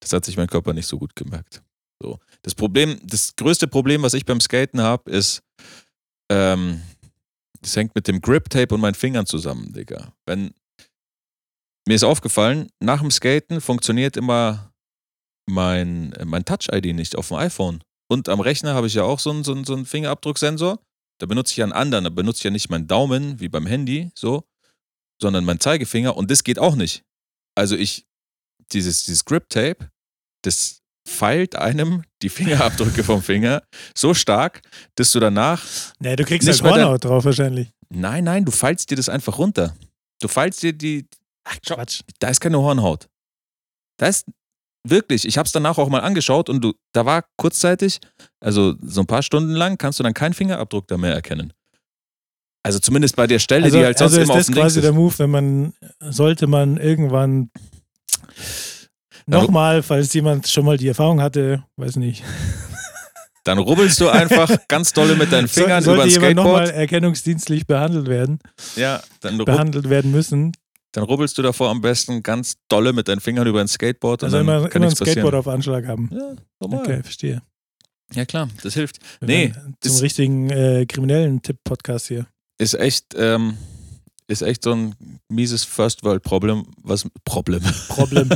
[0.00, 1.62] das hat sich mein Körper nicht so gut gemerkt.
[2.02, 2.18] So.
[2.42, 5.42] Das Problem, das größte Problem, was ich beim Skaten habe, ist,
[6.30, 6.82] ähm,
[7.62, 10.12] das hängt mit dem Grip-Tape und meinen Fingern zusammen, Digga.
[10.26, 10.52] Wenn,
[11.88, 14.70] mir ist aufgefallen, nach dem Skaten funktioniert immer
[15.48, 17.82] mein, mein Touch-ID nicht auf dem iPhone.
[18.08, 20.78] Und am Rechner habe ich ja auch so einen, so einen, so einen Fingerabdrucksensor.
[21.18, 22.04] Da benutze ich ja einen anderen.
[22.04, 24.44] Da benutze ich ja nicht meinen Daumen wie beim Handy, so,
[25.20, 26.16] sondern meinen Zeigefinger.
[26.16, 27.04] Und das geht auch nicht.
[27.54, 28.06] Also ich,
[28.72, 29.90] dieses, dieses Grip-Tape,
[30.42, 33.62] das feilt einem die Fingerabdrücke vom Finger
[33.94, 34.60] so stark,
[34.96, 35.64] dass du danach
[36.00, 37.70] Nee, du kriegst Nicht halt Hornhaut drauf wahrscheinlich.
[37.88, 39.76] Nein, nein, du feilst dir das einfach runter.
[40.20, 41.06] Du feilst dir die.
[41.44, 42.00] Ach, Quatsch.
[42.18, 43.08] Da ist keine Hornhaut.
[43.98, 44.26] Da ist.
[44.90, 48.00] Wirklich, ich habe es danach auch mal angeschaut und du, da war kurzzeitig,
[48.40, 51.52] also so ein paar Stunden lang, kannst du dann keinen Fingerabdruck da mehr erkennen.
[52.62, 54.54] Also zumindest bei der Stelle, Also, die halt sonst also ist immer auf das dem
[54.56, 54.96] quasi Dings der ist.
[54.96, 57.50] Move, wenn man, sollte man irgendwann
[59.26, 62.22] nochmal, falls jemand schon mal die Erfahrung hatte, weiß nicht,
[63.44, 66.54] Dann rubbelst du einfach ganz dolle mit deinen so, Fingern über sollte ein jemand nochmal
[66.66, 66.80] Skateboard.
[66.80, 68.40] erkennungsdienstlich behandelt werden,
[68.74, 70.52] Ja, dann, behandelt werden müssen.
[70.96, 74.28] Dann rubbelst du davor am besten ganz dolle mit deinen Fingern über ein Skateboard und
[74.28, 75.20] Also dann immer, kann immer ein nichts passieren.
[75.20, 76.08] Skateboard auf Anschlag haben.
[76.10, 76.80] Ja, normal.
[76.80, 77.42] Okay, verstehe.
[78.14, 78.98] Ja klar, das hilft.
[79.20, 82.26] Wir Nee, Zum richtigen äh, kriminellen Tipp-Podcast hier.
[82.56, 83.58] Ist echt, ähm,
[84.26, 84.94] ist echt so ein
[85.28, 88.30] mieses First World Problem, was Problem, Problem.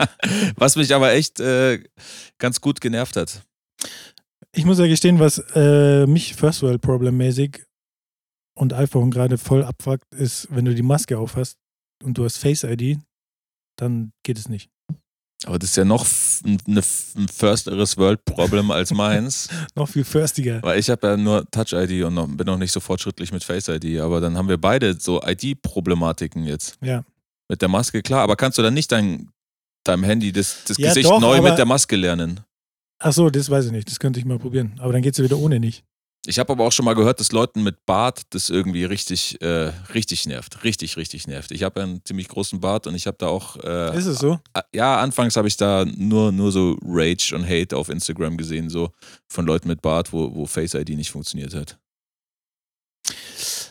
[0.56, 1.82] was mich aber echt äh,
[2.36, 3.42] ganz gut genervt hat.
[4.54, 7.64] Ich muss ja gestehen, was äh, mich First World Problem mäßig
[8.54, 11.56] und iPhone gerade voll abfuckt, ist, wenn du die Maske aufhast
[12.02, 12.98] und du hast Face ID,
[13.76, 14.70] dann geht es nicht.
[15.44, 16.82] Aber das ist ja noch f- ein,
[17.28, 20.62] Firsteres World Problem als meins, Noch viel firstiger.
[20.62, 23.42] weil ich habe ja nur Touch ID und noch, bin noch nicht so fortschrittlich mit
[23.42, 23.98] Face ID.
[24.00, 26.78] Aber dann haben wir beide so ID-Problematiken jetzt.
[26.80, 27.04] Ja.
[27.48, 28.20] Mit der Maske, klar.
[28.22, 29.30] Aber kannst du dann nicht dein,
[29.84, 32.40] deinem Handy das, das Ja, Gesicht doch, neu mit der Maske lernen?
[33.00, 33.90] Ach so, das weiß ich nicht.
[33.90, 34.74] Das könnte ich mal probieren.
[34.78, 35.82] Aber dann geht es wieder ohne nicht.
[36.24, 39.72] Ich habe aber auch schon mal gehört, dass Leuten mit Bart das irgendwie richtig, äh,
[39.92, 40.62] richtig nervt.
[40.62, 41.50] Richtig, richtig nervt.
[41.50, 43.56] Ich habe einen ziemlich großen Bart und ich habe da auch.
[43.56, 44.38] Äh, Ist es so?
[44.72, 48.90] Ja, anfangs habe ich da nur, nur so Rage und Hate auf Instagram gesehen, so
[49.28, 51.78] von Leuten mit Bart, wo, wo Face ID nicht funktioniert hat.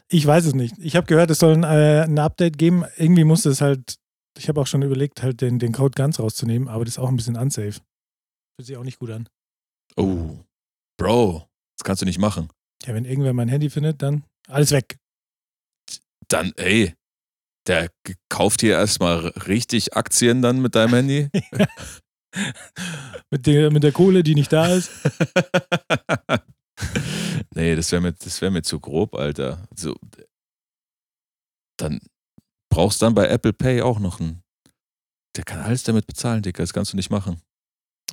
[0.09, 0.75] Ich weiß es nicht.
[0.79, 2.83] Ich habe gehört, es soll ein, äh, ein Update geben.
[2.97, 3.95] Irgendwie musste es halt,
[4.37, 7.07] ich habe auch schon überlegt, halt den, den Code ganz rauszunehmen, aber das ist auch
[7.07, 7.79] ein bisschen unsafe.
[8.57, 9.29] Fühlt sich auch nicht gut an.
[9.95, 10.35] Oh,
[10.97, 11.47] Bro,
[11.81, 12.47] das kannst du nicht machen.
[12.85, 14.99] Ja, wenn irgendwer mein Handy findet, dann alles weg.
[16.27, 16.93] Dann, ey,
[17.65, 17.89] der
[18.29, 21.29] kauft hier erstmal richtig Aktien dann mit deinem Handy.
[23.29, 24.89] Mit der, mit der Kohle, die nicht da ist.
[27.55, 29.67] nee, das wäre mir, das wär mir zu grob, Alter.
[29.75, 29.97] So,
[31.77, 31.99] dann
[32.69, 34.41] brauchst dann bei Apple Pay auch noch einen.
[35.35, 36.63] Der kann alles damit bezahlen, Dicker.
[36.63, 37.41] Das kannst du nicht machen.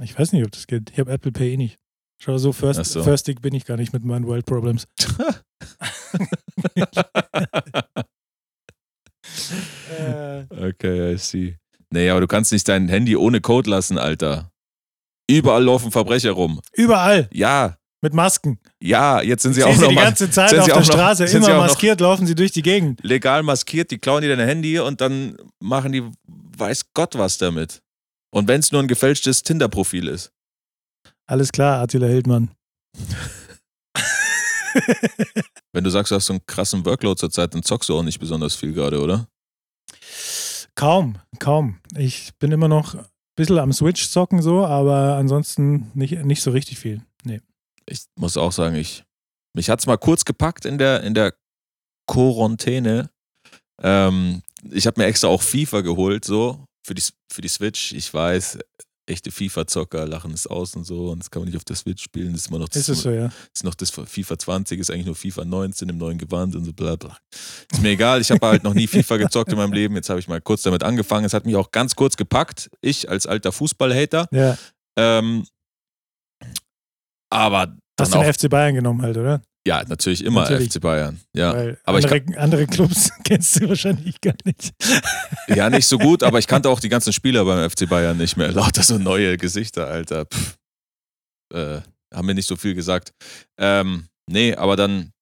[0.00, 0.90] Ich weiß nicht, ob das geht.
[0.90, 1.78] Ich habe Apple Pay eh nicht.
[2.20, 3.02] Schau, so, first, so.
[3.04, 4.86] firstig bin ich gar nicht mit meinen World Problems.
[9.90, 11.56] Äh, okay, I see.
[11.90, 14.50] Nee, aber du kannst nicht dein Handy ohne Code lassen, Alter.
[15.30, 16.60] Überall laufen Verbrecher rum.
[16.74, 18.58] überall Ja, mit Masken.
[18.82, 21.24] ja, jetzt sind sie Sehen auch Sie noch die ganze Zeit auf der noch- Straße,
[21.26, 23.00] immer maskiert, laufen sie durch die Gegend.
[23.02, 26.02] legal maskiert, die klauen dir dein Handy und dann machen die
[26.56, 27.82] weiß Gott was damit.
[28.30, 30.32] Und wenn es nur ein gefälschtes Tinder-Profil ist.
[31.28, 32.50] Alles klar, Attila Hildmann.
[35.72, 38.18] Wenn du sagst, du hast so einen krassen Workload zurzeit, dann zockst du auch nicht
[38.18, 39.28] besonders viel gerade, oder?
[40.74, 41.80] Kaum, kaum.
[41.96, 43.04] Ich bin immer noch ein
[43.36, 47.02] bisschen am Switch zocken so, aber ansonsten nicht, nicht so richtig viel.
[47.24, 47.42] Nee.
[47.84, 49.04] Ich muss auch sagen, ich,
[49.54, 51.34] mich hat es mal kurz gepackt in der, in der
[52.06, 53.10] Quarantäne.
[53.82, 57.92] Ähm, ich habe mir extra auch FIFA geholt, so, für die, für die Switch.
[57.92, 58.58] Ich weiß,
[59.08, 62.02] echte FIFA-Zocker lachen es aus und so und das kann man nicht auf der Switch
[62.02, 62.32] spielen.
[62.32, 63.30] Das ist immer noch das, Ist es so, ja.
[63.54, 66.72] ist noch das FIFA 20, ist eigentlich nur FIFA 19 im neuen Gewand und so
[66.72, 67.16] bla bla.
[67.72, 69.94] Ist mir egal, ich habe halt noch nie FIFA gezockt in meinem Leben.
[69.94, 71.24] Jetzt habe ich mal kurz damit angefangen.
[71.24, 72.70] Es hat mich auch ganz kurz gepackt.
[72.80, 74.28] Ich als alter Fußballhater.
[74.30, 74.56] Ja.
[74.96, 75.46] Ähm,
[77.30, 79.42] aber Hast du den FC Bayern genommen halt, oder?
[79.68, 80.72] Ja, natürlich immer Natürlich.
[80.72, 81.20] FC Bayern.
[81.34, 81.52] Ja.
[81.52, 84.72] Weil aber ich andere, andere Clubs kennst du wahrscheinlich gar nicht.
[85.48, 88.36] ja, nicht so gut, aber ich kannte auch die ganzen Spieler beim FC Bayern nicht
[88.38, 88.50] mehr.
[88.52, 90.24] Lauter so neue Gesichter, Alter.
[90.24, 90.56] Pff.
[91.52, 91.80] Äh,
[92.14, 93.12] haben mir nicht so viel gesagt.
[93.58, 95.12] Ähm, nee, aber dann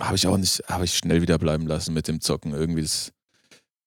[0.00, 2.52] habe ich auch nicht, habe ich schnell wieder bleiben lassen mit dem Zocken.
[2.52, 3.10] Irgendwie das,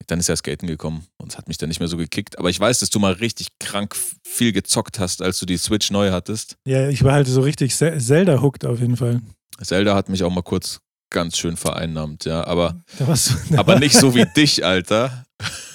[0.08, 2.38] dann ist ja Skaten gekommen und es hat mich dann nicht mehr so gekickt.
[2.38, 3.95] Aber ich weiß, dass du mal richtig krank
[4.28, 6.58] viel gezockt hast, als du die Switch neu hattest.
[6.67, 9.21] Ja, ich war halt so richtig Ze- Zelda-hooked auf jeden Fall.
[9.62, 12.46] Zelda hat mich auch mal kurz ganz schön vereinnahmt, ja.
[12.46, 12.82] Aber,
[13.58, 15.26] aber nicht so wie dich, Alter.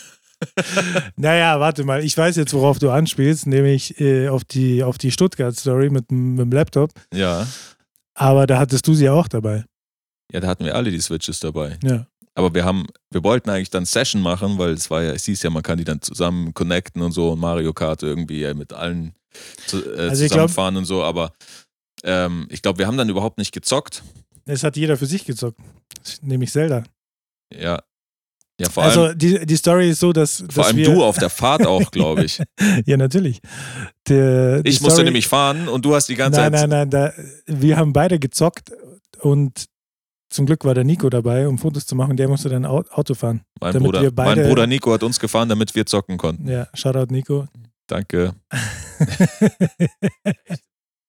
[1.16, 5.10] Naja, warte mal, ich weiß jetzt, worauf du anspielst, nämlich äh, auf die, auf die
[5.10, 6.90] Stuttgart-Story mit, dem- mit dem Laptop.
[7.12, 7.46] Ja.
[8.14, 9.64] Aber da hattest du sie auch dabei.
[10.32, 11.78] Ja, da hatten wir alle die Switches dabei.
[11.82, 12.06] Ja.
[12.34, 15.42] Aber wir haben, wir wollten eigentlich dann Session machen, weil es war ja, es hieß
[15.42, 19.14] ja, man kann die dann zusammen connecten und so und Mario Kart irgendwie mit allen
[19.66, 21.32] zu, äh, Also zusammenfahren und so, aber
[22.04, 24.02] ähm, ich glaube, wir haben dann überhaupt nicht gezockt.
[24.44, 25.58] Es hat jeder für sich gezockt.
[26.22, 26.84] Nämlich Zelda.
[27.52, 27.82] Ja.
[28.58, 31.18] Ja, vor also allem, die, die Story ist so, dass, vor dass allem du auf
[31.18, 32.40] der Fahrt auch, glaube ich.
[32.86, 33.40] Ja, natürlich.
[34.08, 36.68] Der, die Ich musste Story- nämlich fahren und du hast die ganze Nein, Zeit.
[36.70, 37.12] nein, nein, da,
[37.46, 38.72] wir haben beide gezockt
[39.20, 39.66] und
[40.30, 42.16] zum Glück war der Nico dabei, um Fotos zu machen.
[42.16, 43.42] Der musste dann Au- Auto fahren.
[43.60, 46.48] Mein Bruder, mein Bruder Nico hat uns gefahren, damit wir zocken konnten.
[46.48, 47.46] Ja, Shoutout Nico.
[47.86, 48.34] Danke.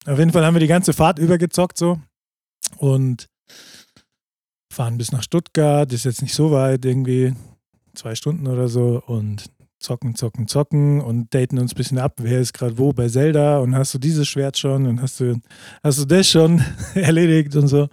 [0.08, 2.00] Auf jeden Fall haben wir die ganze Fahrt übergezockt so
[2.78, 3.28] und
[4.74, 7.34] fahren bis nach Stuttgart, ist jetzt nicht so weit, irgendwie
[7.94, 12.40] zwei Stunden oder so und zocken, zocken, zocken und daten uns ein bisschen ab, wer
[12.40, 15.42] ist gerade wo bei Zelda und hast du dieses Schwert schon und hast du,
[15.84, 16.64] hast du das schon
[16.96, 17.90] erledigt und so.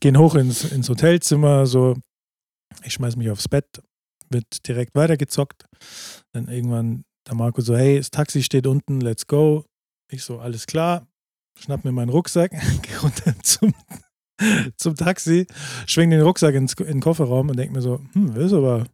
[0.00, 1.96] Gehen hoch ins, ins Hotelzimmer, so,
[2.82, 3.82] ich schmeiß mich aufs Bett,
[4.28, 5.64] wird direkt weitergezockt.
[6.32, 9.64] Dann irgendwann der Marco so, hey, das Taxi steht unten, let's go.
[10.10, 11.06] Ich so, alles klar,
[11.58, 13.74] schnapp mir meinen Rucksack, geh runter zum,
[14.76, 15.46] zum Taxi,
[15.86, 18.86] schwing den Rucksack ins, in den Kofferraum und denk mir so, hm, das ist aber,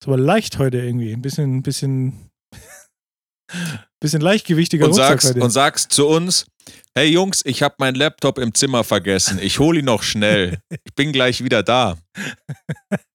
[0.00, 1.12] ist aber leicht heute irgendwie.
[1.12, 2.30] Ein bisschen, bisschen,
[4.00, 6.46] bisschen leichtgewichtiger Und Rucksack sagst, und sagst zu uns,
[6.94, 9.38] hey Jungs, ich habe meinen Laptop im Zimmer vergessen.
[9.40, 10.58] Ich hole ihn noch schnell.
[10.84, 11.96] Ich bin gleich wieder da.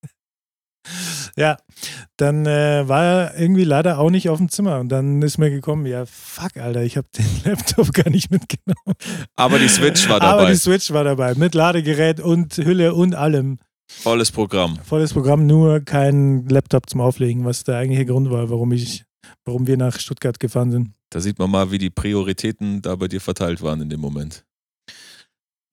[1.37, 1.57] Ja,
[2.17, 5.49] dann äh, war er irgendwie leider auch nicht auf dem Zimmer und dann ist mir
[5.49, 8.95] gekommen, ja, fuck, Alter, ich habe den Laptop gar nicht mitgenommen.
[9.35, 10.51] Aber die Switch war Aber dabei.
[10.51, 13.59] die Switch war dabei, mit Ladegerät und Hülle und allem.
[13.89, 14.79] Volles Programm.
[14.83, 19.03] Volles Programm, nur kein Laptop zum Auflegen, was der eigentliche Grund war, warum ich,
[19.45, 20.91] warum wir nach Stuttgart gefahren sind.
[21.09, 24.45] Da sieht man mal, wie die Prioritäten da bei dir verteilt waren in dem Moment.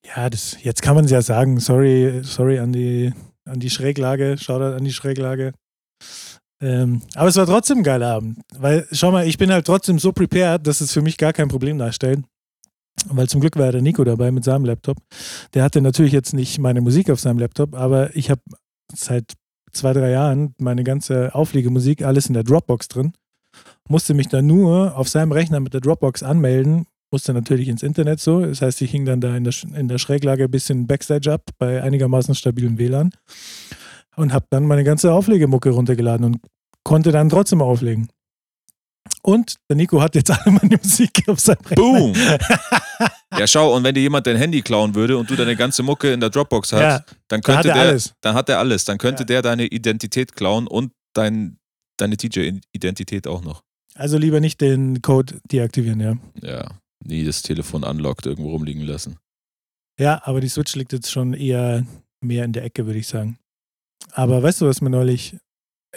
[0.05, 3.13] Ja, das, jetzt kann man es ja sagen, sorry, sorry an die,
[3.49, 5.53] an die Schräglage, Shoutout an die Schräglage.
[6.61, 8.41] Ähm, aber es war trotzdem ein geiler Abend.
[8.57, 11.49] Weil, schau mal, ich bin halt trotzdem so prepared, dass es für mich gar kein
[11.49, 12.25] Problem darstellt.
[13.07, 14.99] Weil zum Glück war der Nico dabei mit seinem Laptop.
[15.55, 18.43] Der hatte natürlich jetzt nicht meine Musik auf seinem Laptop, aber ich habe
[18.93, 19.35] seit
[19.73, 23.13] zwei, drei Jahren meine ganze Auflegemusik alles in der Dropbox drin.
[23.89, 28.21] Musste mich dann nur auf seinem Rechner mit der Dropbox anmelden, musste natürlich ins Internet
[28.21, 28.45] so.
[28.45, 31.43] Das heißt, ich hing dann da in der, in der Schräglage ein bisschen Backstage ab
[31.59, 33.11] bei einigermaßen stabilem WLAN
[34.17, 36.39] und habe dann meine ganze Auflegemucke runtergeladen und
[36.85, 38.09] konnte dann trotzdem auflegen.
[39.23, 41.77] Und der Nico hat jetzt alle meine Musik auf seinem Rechner.
[41.77, 42.13] Boom!
[43.39, 46.13] ja, schau, und wenn dir jemand dein Handy klauen würde und du deine ganze Mucke
[46.13, 48.13] in der Dropbox hast, Ja, dann da könnte hat er der, alles.
[48.21, 48.85] dann hat er alles.
[48.85, 49.27] Dann könnte Ja.
[49.27, 51.57] der deine Identität klauen und dein,
[51.97, 53.63] deine DJ-Identität auch noch.
[53.95, 56.17] Also lieber nicht den Code deaktivieren, ja.
[56.43, 56.71] Ja,
[57.05, 59.19] nie das Telefon unlocked irgendwo rumliegen lassen.
[59.99, 61.87] Ja, aber die Switch liegt jetzt schon eher
[62.21, 63.39] mehr in der Ecke, würde ich sagen.
[64.13, 65.37] Aber weißt du, was mir neulich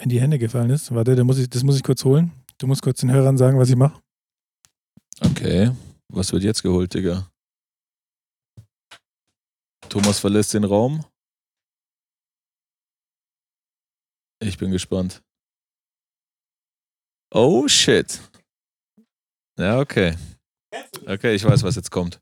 [0.00, 0.92] in die Hände gefallen ist?
[0.94, 2.32] Warte, da muss ich, das muss ich kurz holen.
[2.58, 4.00] Du musst kurz den Hörern sagen, was ich mache.
[5.20, 5.70] Okay,
[6.08, 7.30] was wird jetzt geholt, Digga?
[9.88, 11.04] Thomas verlässt den Raum.
[14.40, 15.22] Ich bin gespannt.
[17.30, 18.20] Oh shit.
[19.58, 20.16] Ja, okay.
[21.06, 22.20] Okay, ich weiß, was jetzt kommt.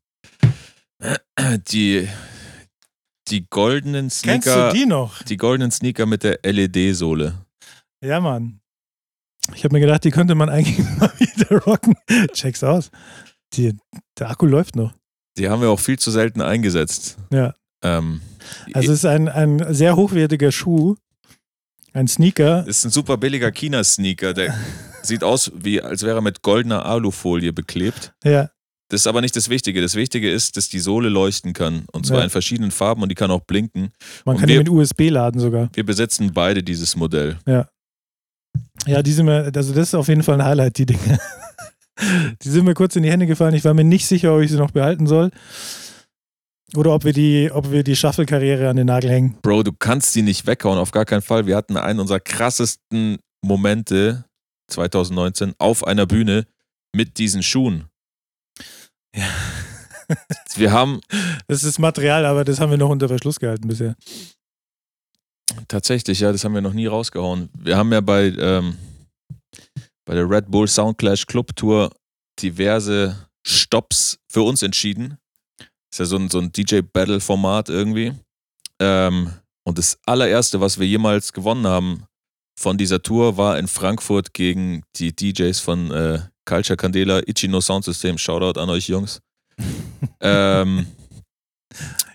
[1.70, 2.08] Die,
[3.28, 5.22] die goldenen Kennst Sneaker, du die noch?
[5.22, 7.34] die goldenen Sneaker mit der LED-Sohle.
[8.04, 8.60] Ja, Mann.
[9.54, 11.94] Ich habe mir gedacht, die könnte man eigentlich mal wieder rocken.
[12.32, 12.90] Check's aus.
[13.54, 13.76] Die,
[14.18, 14.92] der Akku läuft noch.
[15.38, 17.16] Die haben wir auch viel zu selten eingesetzt.
[17.32, 17.54] Ja.
[17.82, 18.20] Ähm,
[18.74, 20.96] Also es ist ein, ein sehr hochwertiger Schuh.
[21.92, 22.66] Ein Sneaker.
[22.66, 24.54] ist ein super billiger China-Sneaker, der
[25.02, 28.12] sieht aus, wie als wäre er mit goldener Alufolie beklebt.
[28.24, 28.50] Ja,
[28.88, 29.80] Das ist aber nicht das Wichtige.
[29.80, 31.84] Das Wichtige ist, dass die Sohle leuchten kann.
[31.92, 32.24] Und zwar Ja.
[32.24, 33.92] in verschiedenen Farben und die kann auch blinken.
[34.24, 35.68] man Und kann die wir- mit USB laden sogar.
[35.74, 37.38] Wir besitzen beide dieses Modell.
[38.86, 41.18] Ja, die sind mir, also das ist auf jeden Fall ein Highlight, die Dinge.
[42.42, 43.52] Die sind mir kurz in die Hände gefallen.
[43.54, 45.30] Ich war mir nicht sicher, ob ich sie noch behalten soll.
[46.74, 49.36] Oder ob wir die, ob wir die Shuffle-Karriere an den Nagel hängen.
[49.42, 51.44] Bro, du kannst die nicht weghauen, auf gar keinen Fall.
[51.46, 54.24] Wir hatten einen unserer krassesten Momente
[54.70, 56.46] 2019 auf einer Bühne
[56.94, 57.88] mit diesen Schuhen.
[59.14, 59.28] Ja.
[60.54, 61.00] Wir haben
[61.46, 63.94] Das ist Material, aber das haben wir noch unter Verschluss gehalten bisher.
[65.68, 67.48] Tatsächlich, ja, das haben wir noch nie rausgehauen.
[67.54, 68.76] Wir haben ja bei, ähm,
[70.04, 71.92] bei der Red Bull Soundclash Club Tour
[72.40, 75.18] diverse Stops für uns entschieden.
[75.92, 78.12] Ist ja so ein, so ein DJ-Battle-Format irgendwie.
[78.80, 79.32] Ähm,
[79.64, 82.04] und das allererste, was wir jemals gewonnen haben
[82.60, 88.18] von dieser Tour, war in Frankfurt gegen die DJs von äh, Culture Candela, Ichino Soundsystem.
[88.18, 89.20] Shoutout an euch Jungs.
[90.20, 90.86] ähm,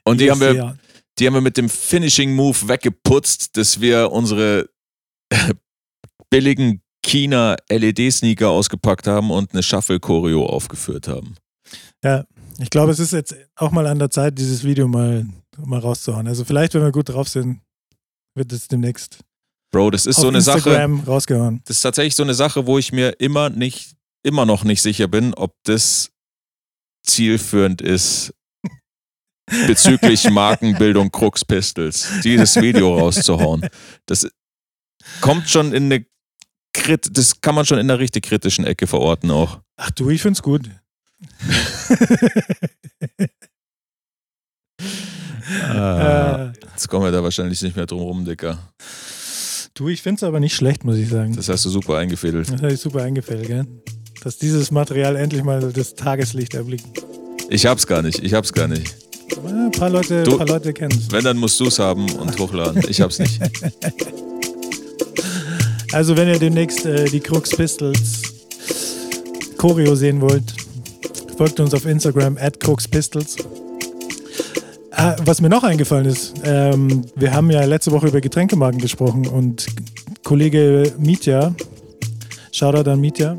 [0.03, 0.77] und die haben wir Ja.
[1.17, 4.69] die haben wir mit dem Finishing Move weggeputzt, dass wir unsere
[6.29, 11.36] billigen China LED-Sneaker ausgepackt haben und eine Shuffle-Choreo aufgeführt haben.
[12.60, 15.25] Ich glaube, es ist jetzt auch mal an der Zeit, dieses Video mal,
[15.58, 16.27] mal rauszuhauen.
[16.27, 17.62] Also vielleicht, wenn wir gut drauf sind,
[18.36, 19.19] wird es demnächst
[19.76, 21.62] Bro, das ist auf so eine Sache, Instagram rausgehauen.
[21.66, 25.10] das ist tatsächlich so eine Sache, wo ich mir immer nicht, immer noch nicht sicher
[25.10, 26.12] bin, ob das
[27.06, 28.34] zielführend ist
[29.68, 33.68] bezüglich Markenbildung Crux Pistols, dieses Video rauszuhauen.
[34.06, 34.30] Das
[35.20, 36.06] kommt schon in eine
[36.74, 39.60] krit das kann man schon in der richtig kritischen Ecke verorten auch.
[39.76, 40.70] Ach du, ich find's gut.
[45.48, 48.58] Ah, jetzt kommen wir da wahrscheinlich nicht mehr drum rum, Dicker.
[49.76, 51.36] Du, ich find's aber nicht schlecht, muss ich sagen.
[51.36, 52.48] Das hast du super eingefädelt.
[52.50, 53.66] Das habe ich super eingefällt, gell?
[54.24, 56.86] Dass dieses Material endlich mal das Tageslicht erblickt.
[57.50, 58.96] Ich hab's gar nicht, ich hab's gar nicht.
[59.46, 61.12] Ein paar Leute, Du- paar Leute kennen's.
[61.12, 62.84] Wenn, dann musst du's haben und hochladen.
[62.88, 63.40] Ich hab's nicht.
[65.92, 68.22] Also, wenn ihr demnächst äh, die Crux Pistols
[69.56, 70.54] Choreo sehen wollt,
[71.38, 73.38] folgt uns auf Instagram at Crux Pistols.
[74.97, 79.27] Ah, was mir noch eingefallen ist, ähm, wir haben ja letzte Woche über Getränkemarken gesprochen
[79.27, 79.65] und
[80.23, 81.53] Kollege Mitya,
[82.51, 83.36] Shoutout an Mitya,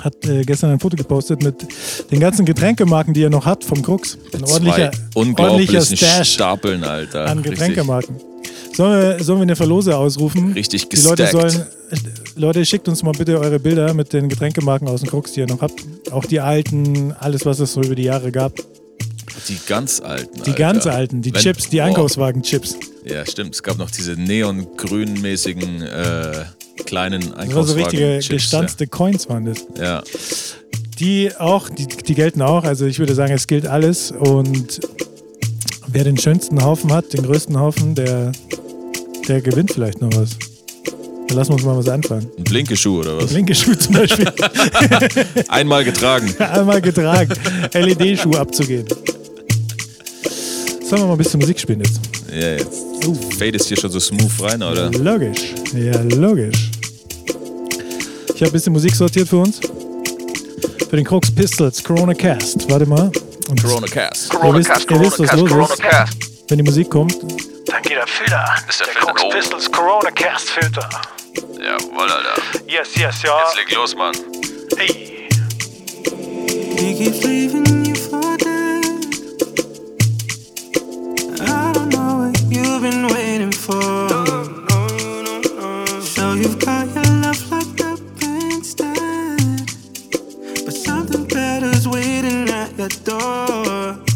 [0.00, 1.54] hat äh, gestern ein Foto gepostet mit
[2.10, 4.18] den ganzen Getränkemarken, die er noch hat vom Crux.
[4.34, 7.26] Ein ordentlicher, ordentlicher Stash Stapeln, Alter.
[7.26, 8.16] an Getränkemarken.
[8.74, 10.52] Sollen wir, sollen wir eine Verlose ausrufen?
[10.54, 11.52] Richtig Die Leute gestackt.
[11.52, 11.66] sollen.
[12.36, 15.46] Leute, schickt uns mal bitte eure Bilder mit den Getränkemarken aus dem Krux, die ihr
[15.46, 15.84] noch habt.
[16.10, 18.54] Auch die alten, alles, was es so über die Jahre gab.
[19.48, 20.34] Die ganz alten.
[20.42, 20.52] Die Alter.
[20.54, 21.80] ganz alten, die Wenn- Chips, die.
[21.80, 22.76] Einkaufswagen-Chips.
[23.04, 23.54] Ja, stimmt.
[23.54, 26.44] Es gab noch diese neongrünmäßigen äh,
[26.84, 27.82] kleinen Das war so Einkaufswagen.
[27.84, 29.58] richtige Chips, gestanzte Coins waren das.
[29.76, 29.82] Ja.
[29.84, 30.02] ja.
[30.98, 32.64] Die auch, die, die gelten auch.
[32.64, 34.12] Also ich würde sagen, es gilt alles.
[34.12, 34.80] Und
[35.88, 38.30] wer den schönsten Haufen hat, den größten Haufen, der,
[39.26, 40.30] der gewinnt vielleicht noch was.
[41.28, 42.28] Da lassen wir uns mal was anfangen.
[42.36, 43.32] Ein Blinkeschuh oder was?
[43.32, 44.26] Linke Schuh zum Beispiel.
[45.48, 46.32] Einmal getragen.
[46.38, 47.32] Einmal getragen.
[47.72, 48.86] LED-Schuh abzugeben.
[50.92, 52.00] Sollen wir mal ein bisschen Musik spielen jetzt?
[52.30, 52.84] Ja, jetzt
[53.38, 54.90] fadest hier schon so smooth rein, oder?
[54.90, 55.54] Logisch.
[55.74, 56.68] Ja, logisch.
[58.34, 59.58] Ich habe ein bisschen Musik sortiert für uns.
[60.90, 62.70] Für den Crux Pistols, Corona Cast.
[62.70, 63.10] Warte mal.
[63.48, 64.34] Und Corona Cast.
[64.34, 65.80] ihr wisst, ihr wisst, was los ist.
[66.48, 67.16] Wenn die Musik kommt,
[67.68, 68.44] Dann geht der Filter.
[68.68, 69.30] Ist der der Filter- oh.
[69.30, 70.90] Pistols Corona Cast Filter.
[71.54, 72.42] Jawohl, Alter.
[72.66, 73.38] Yes, yes, ja.
[73.46, 74.14] Jetzt leg los, Mann.
[74.76, 75.26] Hey.
[76.76, 77.81] He keeps leaving
[81.48, 84.08] I don't know what you've been waiting for.
[86.02, 87.98] So you've got your love locked up.
[90.64, 94.11] But something better's waiting at your door.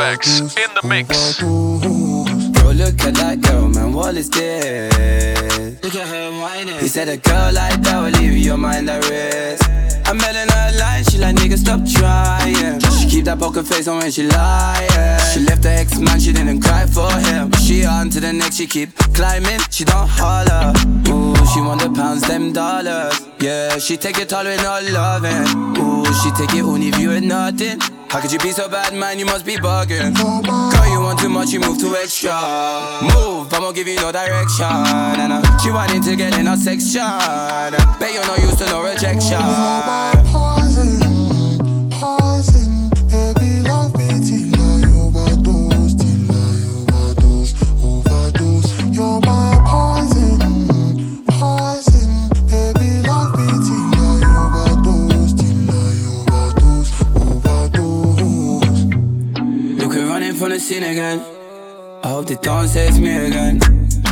[0.00, 1.42] FX in the mix.
[1.42, 2.48] overdose.
[2.56, 5.82] Bro, look at that girl, man, what is this?
[5.82, 6.78] Look at her whining.
[6.78, 9.62] He said a girl like that will leave your mind at rest.
[10.06, 12.80] I'm mailing her a line, she like, nigga, stop trying.
[12.98, 15.20] She keep that poker face on when she lying.
[15.34, 17.52] She left her ex man, she didn't cry for him.
[17.60, 20.72] She on to the next, she keep climbing, she don't holler.
[21.12, 23.20] Ooh, she want the pounds, them dollars.
[23.38, 25.76] Yeah, she take it all with no loving.
[25.76, 27.78] Ooh, she take it only if you ain't nothing.
[28.08, 29.18] How could you be so bad, man?
[29.18, 30.14] You must be bugging.
[30.16, 32.32] Girl, you want too much, you move too extra.
[33.02, 34.66] Move, I'ma give you no direction.
[34.66, 37.00] And uh, she wanting to get in a section.
[38.00, 39.38] Bet you're not used to no rejection.
[60.70, 61.20] Running from the scene again.
[62.02, 63.60] I hope they don't say me again.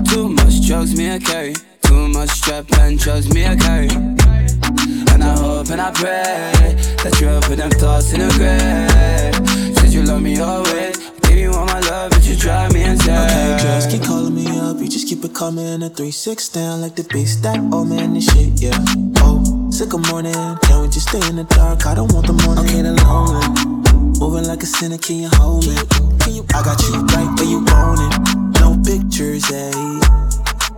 [0.04, 1.54] Too much drugs, me I carry.
[1.82, 3.88] Too much strap and drugs, me I carry.
[3.88, 9.76] And I hope and I pray that you'll put them thoughts in the grave.
[9.76, 10.98] Said you love me always.
[11.22, 13.14] Give you all my love, but you drive me insane.
[13.14, 15.82] Okay, girls keep calling me up, you just keep it coming.
[15.82, 18.78] A 3 6 down like the beast that oh man, this shit, yeah.
[19.18, 21.86] Oh, sick of morning, can we just stay in the dark?
[21.86, 22.64] I don't want the morning.
[22.64, 26.07] I'm getting lonely, moving like a sinner, can you hold me?
[26.28, 28.60] I got you right where you want it.
[28.60, 29.72] No pictures, eh?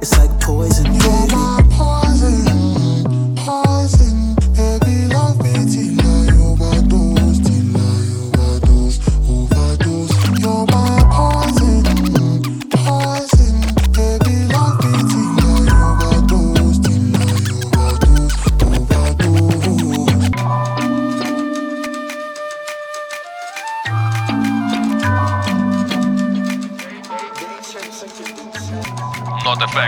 [0.01, 2.59] It's like poison, baby.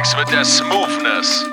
[0.03, 1.44] Not effects with their smoothness.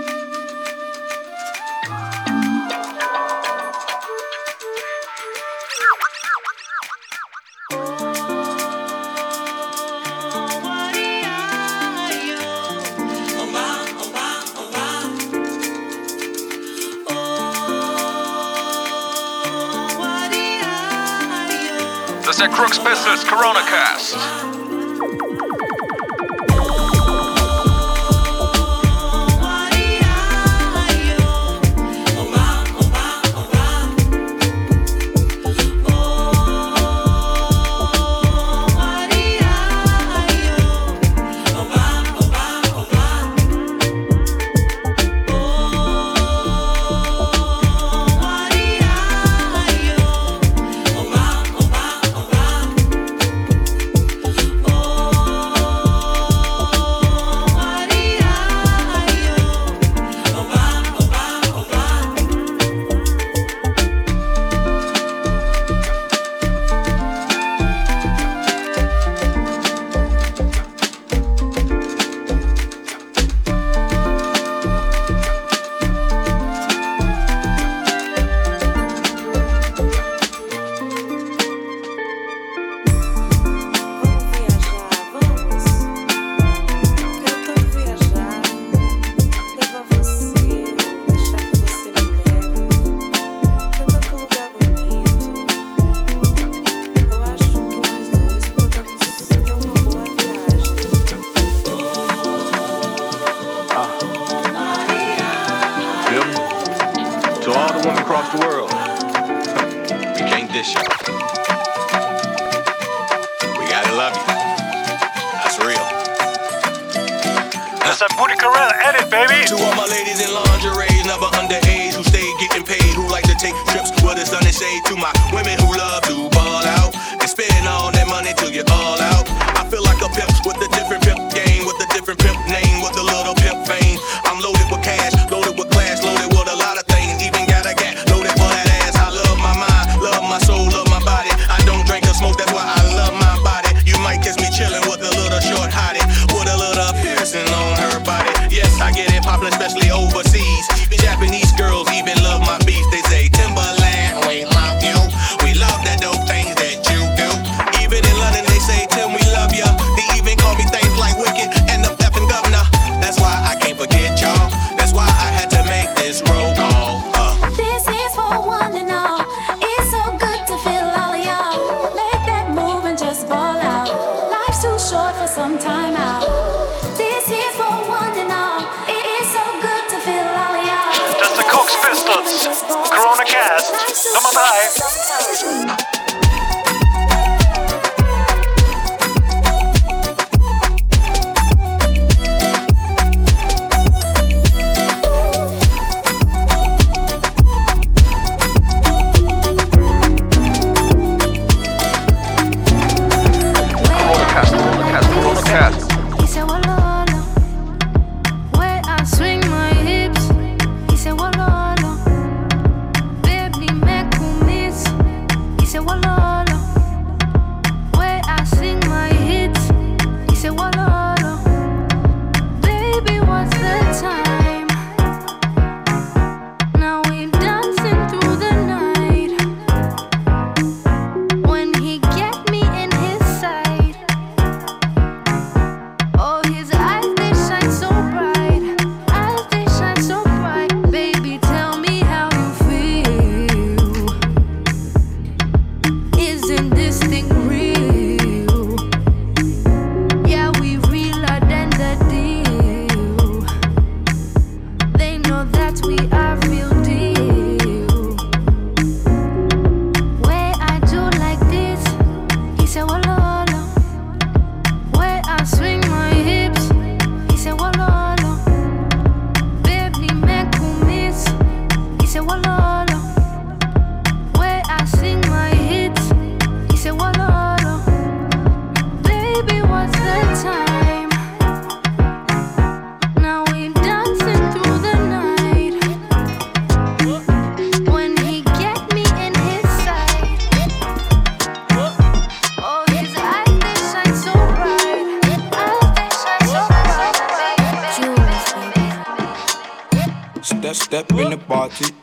[22.25, 24.48] Das ist der Crooks Pistols Corona Cast.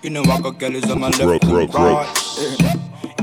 [0.07, 2.07] You know I got girls on my left and right.
[2.39, 2.75] yeah.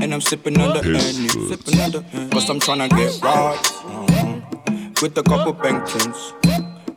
[0.02, 3.56] And I'm sipping on the Henny, sipping on the Cause I'm tryna get right.
[3.56, 5.00] mhm.
[5.00, 6.20] With a couple Bentons.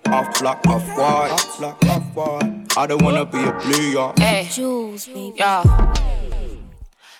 [0.07, 1.31] Off black, off white.
[1.31, 2.77] Off black, off white.
[2.77, 4.11] I don't wanna be a player.
[4.17, 5.38] Hey, Jules, baby.
[5.38, 5.63] Yo.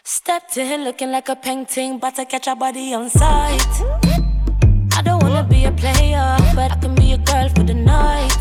[0.04, 3.66] Stepped in looking like a painting, but I catch a body on sight.
[4.92, 8.36] I don't wanna be a player, but I can be a girl for the night.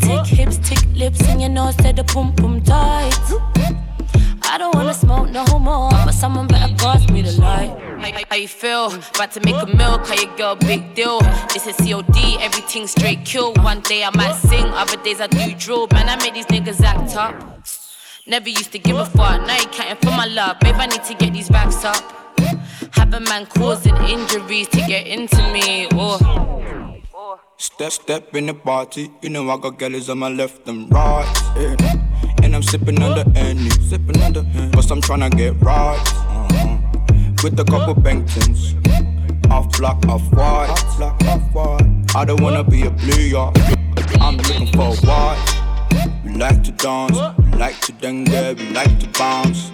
[0.00, 0.67] Tick hips, tick
[0.98, 3.14] lips, and your nose said the pum pum tight.
[4.42, 7.70] I don't wanna smoke no more, but someone better pass me the light.
[8.00, 8.86] How, how you feel?
[8.86, 11.20] About to make a meal, call your girl big deal.
[11.52, 13.52] This is COD, everything straight kill.
[13.54, 15.86] One day I might sing, other days I do drill.
[15.92, 17.34] Man, I made these niggas act up.
[18.26, 20.58] Never used to give a fuck, now you counting for my love.
[20.60, 22.02] Babe, I need to get these racks up.
[22.92, 25.88] Have a man causing injuries to get into me.
[25.92, 26.87] Oh.
[27.60, 31.26] Step, step in the party, you know I got girls on my left and right.
[31.56, 31.74] yeah.
[32.44, 35.98] And I'm sipping the Henny, sipping the Cause I'm tryna get right.
[36.52, 37.42] mhm.
[37.42, 38.76] With a couple Bentons.
[39.50, 40.70] Off black, off white.
[40.70, 42.14] Off black, off white.
[42.14, 43.50] I don't wanna be a player.
[44.20, 46.22] I'm looking for a white.
[46.24, 49.72] We like to dance, we like to dengue, we like to bounce.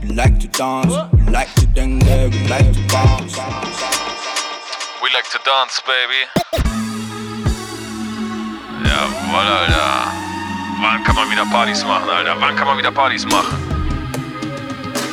[0.00, 3.91] We like to dance, we like to dengue, we like to bounce.
[5.12, 6.22] We like to dance, baby.
[8.82, 10.08] Jawohl, Alter.
[10.80, 12.34] Wann kann man wieder Partys machen, Alter?
[12.40, 13.58] Wann kann man wieder Partys machen?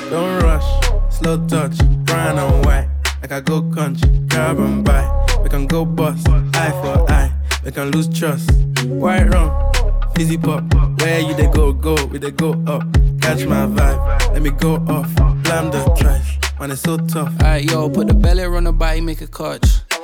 [0.09, 0.63] Don't rush,
[1.09, 2.87] slow touch, brown and white.
[3.21, 5.03] Like I go country, grab and buy.
[5.43, 7.33] We can go bust, eye for eye.
[7.65, 8.49] We can lose trust.
[8.85, 9.51] White rum,
[10.15, 10.63] fizzy pop.
[11.01, 12.83] Where you they go, go, we they go up.
[13.19, 15.13] Catch my vibe, let me go off.
[15.43, 17.33] Blam the trash, man, it's so tough.
[17.41, 19.81] Alright, yo, put the belly on the body, make a catch.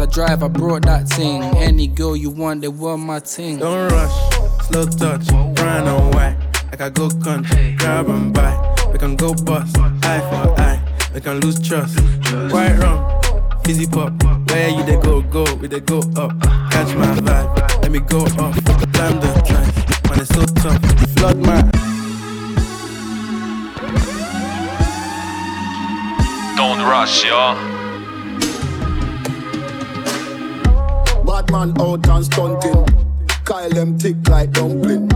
[0.00, 1.42] I drive, I brought that thing.
[1.56, 3.58] Any girl you want, they want my ting.
[3.58, 5.26] Don't rush, slow touch,
[5.56, 6.36] brown and white.
[6.70, 8.54] Like I go country, grab and buy.
[8.92, 10.80] We can go bust, eye for eye.
[11.12, 11.98] We can lose trust.
[12.52, 13.20] White rum,
[13.64, 14.12] fizzy pop.
[14.50, 16.30] Where you they go, go, we they go up.
[16.70, 18.54] Catch my vibe, let me go off.
[18.92, 20.80] Blam the track, man, it's so tough.
[21.16, 21.62] Flood my
[26.56, 27.77] Don't rush, ja.
[31.50, 32.86] Man out and stunting.
[33.44, 35.08] Kyle them thick like dumpling.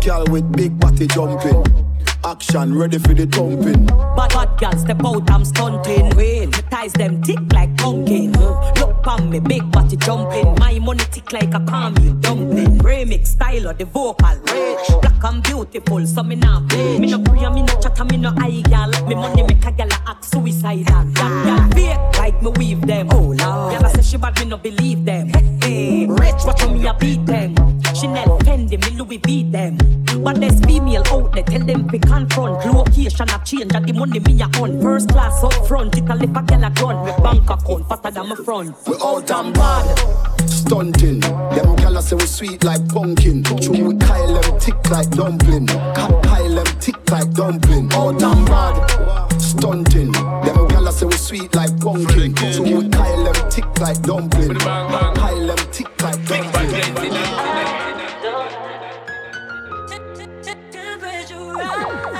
[0.00, 1.89] Girl with big body jumping.
[2.22, 3.86] Action ready for the thumping.
[3.86, 6.10] Bad bad girl step out, I'm stunting.
[6.10, 8.32] Real, my ties them tick like pumpkin.
[8.32, 10.54] Look on me, big body jumping.
[10.58, 12.78] My money tick like a caramel dumpling.
[12.80, 15.00] Remix style of the vocal rich.
[15.00, 16.98] Black and beautiful, so me not play.
[16.98, 18.90] Me no pray, me no chatter, me no eye gal.
[19.06, 21.04] Me money make a gal act suicidal.
[21.14, 23.08] Gal gal fake like me weave them.
[23.12, 25.28] Oh lord, gal say she bad, me no believe them.
[25.28, 26.06] Hey, hey.
[26.06, 27.69] rich, watch how me a beat them.
[28.00, 29.76] Chanel, Fendi, me Louis V them.
[30.24, 32.64] But there's female out there, tell them pick confront.
[32.64, 34.80] Location a change, and the money me a on.
[34.80, 37.04] First class up front, it a lip a gal a gun.
[37.04, 38.74] Me bank account faster than my front.
[38.86, 40.48] We out and bad.
[40.48, 41.20] Stunting.
[41.20, 43.44] Them gala say we sweet like pumpkin.
[43.44, 45.66] Chew we Kyle them tick like dumpling.
[45.66, 47.92] Cut Kyle them tick like dumpling.
[47.92, 49.30] Out and bad.
[49.38, 50.12] Stunting.
[50.12, 52.34] Them gala say we sweet like pumpkin.
[52.34, 54.58] Chew we Kyle them tick like dumpling.
[54.58, 57.59] Kyle them tick like dumpling.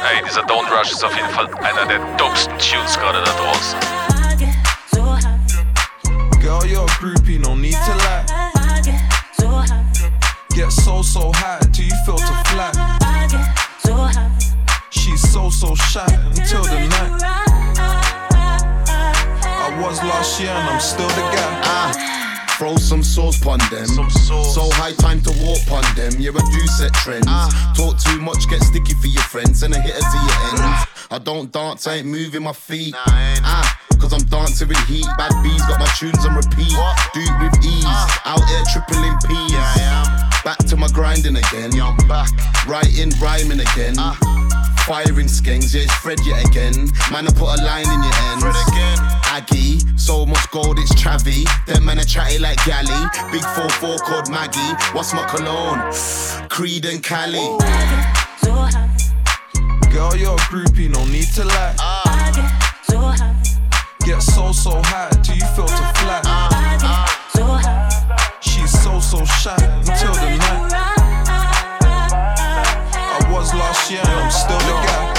[0.03, 3.78] Ey, dieser Don't Rush ist auf jeden Fall einer der dopesten Tunes gerade da draußen.
[6.40, 8.24] Girl, you're a groupie, no need to lie.
[10.55, 12.72] Get so, so high till you feel to fly.
[14.90, 17.22] She's so, so shy until the night.
[19.44, 21.61] I was last year and I'm still the guy.
[21.64, 22.10] Ah.
[22.61, 23.89] Throw some sauce pon them.
[23.89, 26.13] So high time to walk pon them.
[26.21, 27.25] Yeah, I do set trends.
[27.73, 30.85] Talk too much, get sticky for your friends, and a hitter to your ends.
[31.11, 32.93] I don't dance, I ain't moving my feet.
[32.99, 33.65] Ah,
[33.99, 35.07] cause I'm dancing with heat.
[35.17, 36.77] Bad bees got my tunes on repeat.
[37.17, 38.05] Do it with ease.
[38.29, 39.57] Out here tripling P's.
[40.45, 41.73] Back to my grinding again.
[41.73, 42.29] Yeah, back.
[42.69, 43.97] Writing, rhyming again.
[44.85, 46.93] Firing skanks, yeah, it's Fred yet again.
[47.11, 49.20] Man, I put a line in your ends.
[49.97, 51.47] So much gold, it's Travi.
[51.66, 53.09] Them men are chatty like Galley.
[53.32, 54.74] Big 4-4 called Maggie.
[54.93, 55.80] What's my cologne?
[56.51, 57.38] Creed and Cali.
[59.91, 61.74] Girl, you're a groupie, no need to lie.
[64.05, 66.20] Get so, so high till you feel to fly.
[68.41, 70.72] She's so, so shy until the night.
[72.97, 75.14] I was last year and I'm still the guy.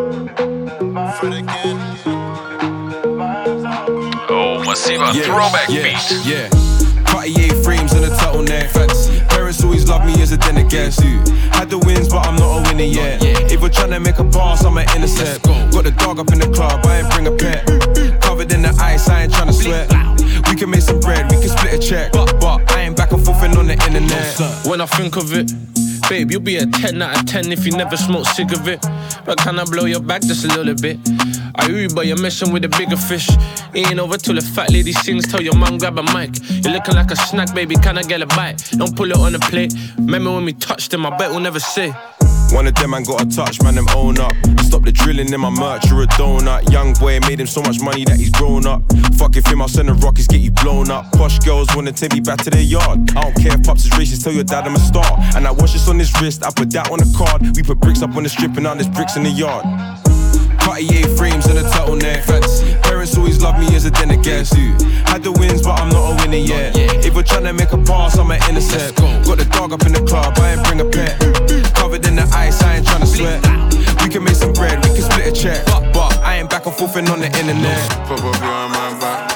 [0.00, 0.05] Yo.
[4.28, 6.24] Oh, massiver Throwback yeah, Beat.
[6.24, 6.48] Yeah.
[7.04, 8.70] Cartier frames and a turtleneck.
[8.70, 9.20] Fancy.
[9.28, 11.00] Parents always love me as a dinner guest.
[11.00, 13.24] Had the wins, but I'm not a winner yet.
[13.50, 15.42] If we're trying to make a pass, I'm an innocent.
[15.42, 17.66] Got the dog up in the club, I ain't bring a pet.
[18.22, 19.90] Covered in the ice, I ain't trying to sweat.
[20.48, 22.12] We can make some bread, we can split a check.
[22.12, 24.38] But, but I ain't back and forth on the internet.
[24.64, 25.50] When I think of it,
[26.08, 28.84] babe, you'll be a 10 out of 10 if you never smoke cigarette.
[29.24, 30.98] But can I blow your back just a little bit?
[31.56, 33.28] I Uber, you're messing with a bigger fish.
[33.74, 35.26] Ain't over till the fat lady sings.
[35.26, 36.30] Tell your mom grab a mic.
[36.64, 37.76] You're looking like a snack, baby.
[37.76, 38.70] Can I get a bite?
[38.72, 39.74] Don't pull it on a plate.
[39.96, 41.06] Remember when we touched them?
[41.06, 41.92] I bet we'll never say.
[42.52, 44.34] One of them man got a touch, man, them own up.
[44.60, 46.70] Stop the drilling in my merch, you're a donut.
[46.72, 48.82] Young boy made him so much money that he's grown up.
[49.18, 51.10] Fuck if him, I'll send the rockets, get you blown up.
[51.12, 53.10] Posh girls wanna take me back to their yard.
[53.16, 55.06] I don't care if pops is racist, tell your dad I'm a star.
[55.36, 57.42] And I watch this on his wrist, I put that on the card.
[57.56, 59.64] We put bricks up on the strip and now there's bricks in the yard.
[60.58, 62.24] Cartier frames and a turtleneck.
[62.24, 62.55] Fancy.
[63.36, 64.54] Always love me as a dinner guest.
[65.04, 66.76] Had the wins, but I'm not a winner yet.
[67.04, 68.96] If we're trying to make a pass, I'm an innocent.
[68.96, 71.20] Got the dog up in the club, I ain't bring a pet.
[71.74, 73.42] Covered in the ice, I ain't trying to sweat.
[74.02, 75.64] We can make some bread, we can split a check.
[75.92, 77.92] But I ain't back and forth on the internet.
[78.08, 79.35] Up behind my back,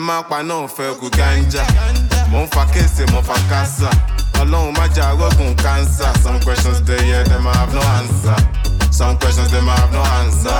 [0.00, 1.64] Ẹ má pa náà fẹ́ kú ganja.
[2.30, 3.90] Mo ń fa kése, mo fa kásá.
[4.40, 6.08] Ọlọ́run má jà rọ́gùn kánsá.
[6.24, 8.36] Some questions dey here, dem I have no answer.
[8.90, 10.56] Some questions dem I have no answer.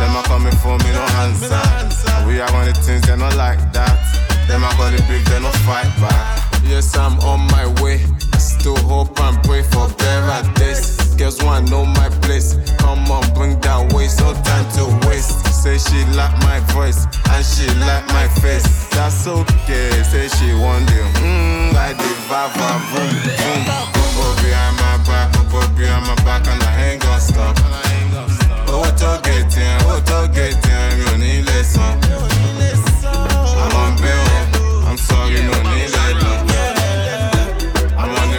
[0.00, 1.60] Dem a coming for me, no answer.
[2.26, 3.98] We are one of the things they not like that.
[4.48, 6.40] Dem a call it big, they no fight back.
[6.64, 7.98] Yes, I'm on my way.
[8.38, 10.96] Still hope and pray for better days.
[11.44, 11.99] Want know my
[16.20, 18.68] like my voice and she like my face.
[18.92, 23.60] That's okay, say she want the mmm, like the vava boom boom.
[23.94, 27.56] Bumbo behind my back, bumbo behind my back, and I ain't gonna stop.
[28.70, 31.94] Owó tó gètè, owó tó gètè, mi ò ní lè san.
[33.64, 34.18] Àmọ́ ń bẹ̀
[34.88, 36.32] I'm sorry, mi ò ní lè lọ.
[38.02, 38.38] Àwọn ni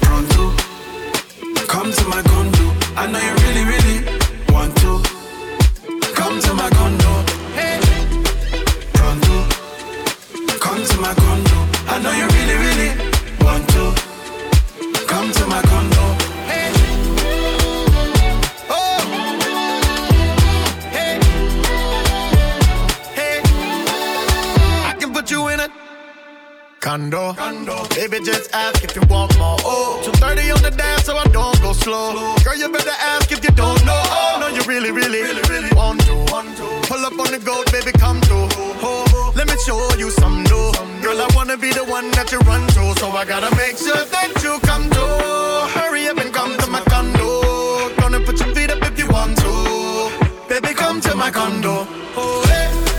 [0.00, 0.54] Pronto.
[1.68, 2.72] Come to my condo.
[2.96, 3.98] I know you really, really
[4.54, 5.02] want to.
[6.14, 7.24] Come to my condo.
[8.94, 9.36] Pronto.
[10.60, 11.58] Come to my condo.
[11.92, 12.90] I know you really, really
[13.44, 13.92] want to.
[15.06, 16.03] Come to my condo.
[26.94, 29.56] Baby, just ask if you want more.
[29.66, 32.14] Oh, 230 on the dash, so I don't go slow.
[32.44, 34.00] Girl, you better ask if you don't know.
[34.14, 36.14] Oh, no, you really, really, really, really want to.
[36.86, 38.46] Pull up on the goat, baby, come through.
[38.78, 40.70] Oh, let me show you some new.
[41.02, 44.04] Girl, I wanna be the one that you run to, so I gotta make sure
[44.14, 45.74] that you come through.
[45.74, 47.90] Hurry up and come to my condo.
[47.96, 50.12] Gonna put your feet up if you want to.
[50.48, 51.88] Baby, come to my condo.
[52.14, 52.93] Oh, hey.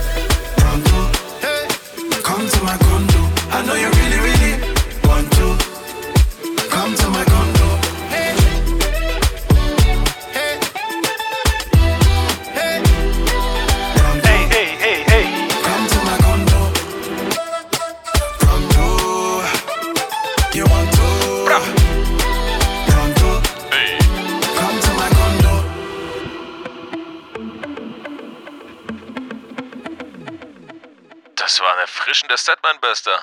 [32.72, 33.18] Mein Bester.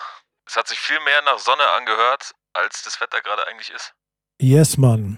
[0.47, 3.93] Es hat sich viel mehr nach Sonne angehört, als das Wetter gerade eigentlich ist.
[4.41, 5.17] Yes, Mann.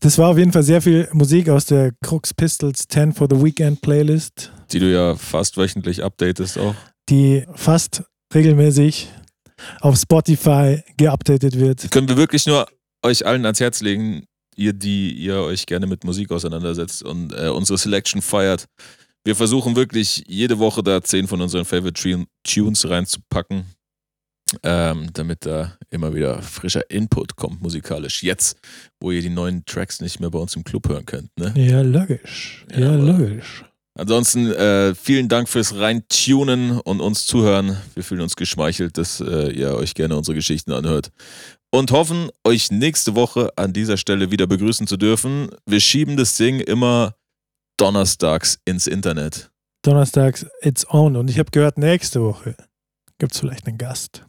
[0.00, 3.42] Das war auf jeden Fall sehr viel Musik aus der Crux Pistols 10 for the
[3.42, 6.74] Weekend Playlist, Die du ja fast wöchentlich updatest auch.
[7.08, 8.02] die fast
[8.34, 9.08] regelmäßig
[9.80, 11.90] auf Spotify geupdatet wird.
[11.90, 12.68] Können wir wirklich nur
[13.02, 14.26] euch allen ans Herz legen,
[14.56, 18.66] ihr, die ihr euch gerne mit Musik auseinandersetzt und äh, unsere Selection feiert.
[19.24, 23.64] Wir versuchen wirklich jede Woche da zehn von unseren Favorite Tune- Tunes reinzupacken,
[24.62, 28.22] ähm, damit da immer wieder frischer Input kommt musikalisch.
[28.22, 28.58] Jetzt,
[29.00, 31.30] wo ihr die neuen Tracks nicht mehr bei uns im Club hören könnt.
[31.38, 31.52] Ne?
[31.56, 32.64] Ja, logisch.
[32.74, 33.64] Ja, logisch.
[33.98, 37.76] Ansonsten äh, vielen Dank fürs Reintunen und uns zuhören.
[37.94, 41.10] Wir fühlen uns geschmeichelt, dass äh, ihr euch gerne unsere Geschichten anhört.
[41.70, 45.50] Und hoffen, euch nächste Woche an dieser Stelle wieder begrüßen zu dürfen.
[45.66, 47.16] Wir schieben das Ding immer
[47.78, 49.50] donnerstags ins Internet.
[49.82, 51.16] Donnerstags It's On.
[51.16, 52.56] Und ich habe gehört, nächste Woche
[53.18, 54.26] gibt es vielleicht einen Gast.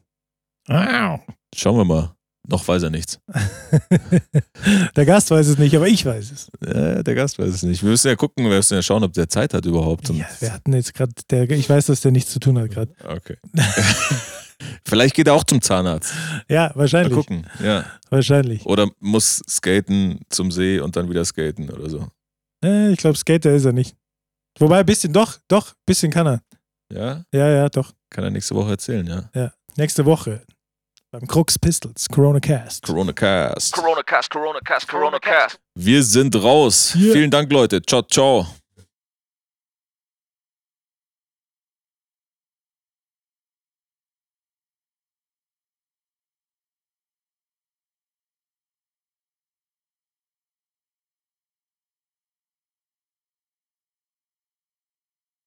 [1.53, 2.15] Schauen wir mal.
[2.47, 3.19] Noch weiß er nichts.
[4.95, 6.67] Der Gast weiß es nicht, aber ich weiß es.
[6.67, 7.83] Äh, der Gast weiß es nicht.
[7.83, 10.09] Wir müssen ja gucken, wir müssen ja schauen, ob der Zeit hat überhaupt.
[10.09, 11.13] Ja, wir hatten jetzt gerade,
[11.53, 12.91] ich weiß, dass der nichts zu tun hat gerade.
[13.03, 13.37] Okay.
[14.85, 16.13] Vielleicht geht er auch zum Zahnarzt.
[16.47, 17.13] Ja, wahrscheinlich.
[17.13, 17.45] Mal gucken.
[17.63, 17.85] Ja.
[18.09, 18.65] Wahrscheinlich.
[18.65, 22.07] Oder muss skaten zum See und dann wieder skaten oder so.
[22.63, 23.95] Äh, ich glaube, Skater ist er nicht.
[24.59, 26.41] Wobei, ein bisschen, doch, doch, ein bisschen kann er.
[26.91, 27.23] Ja?
[27.33, 27.93] Ja, ja, doch.
[28.09, 29.29] Kann er nächste Woche erzählen, ja.
[29.33, 29.53] Ja.
[29.77, 30.41] Nächste Woche
[31.11, 32.83] beim Crux Pistols, Corona Cast.
[32.83, 33.73] Corona Cast.
[33.73, 35.59] Corona Cast, Corona Cast, Corona Cast.
[35.75, 36.95] Wir sind raus.
[36.95, 37.13] Yeah.
[37.13, 37.81] Vielen Dank, Leute.
[37.81, 38.45] Ciao, ciao.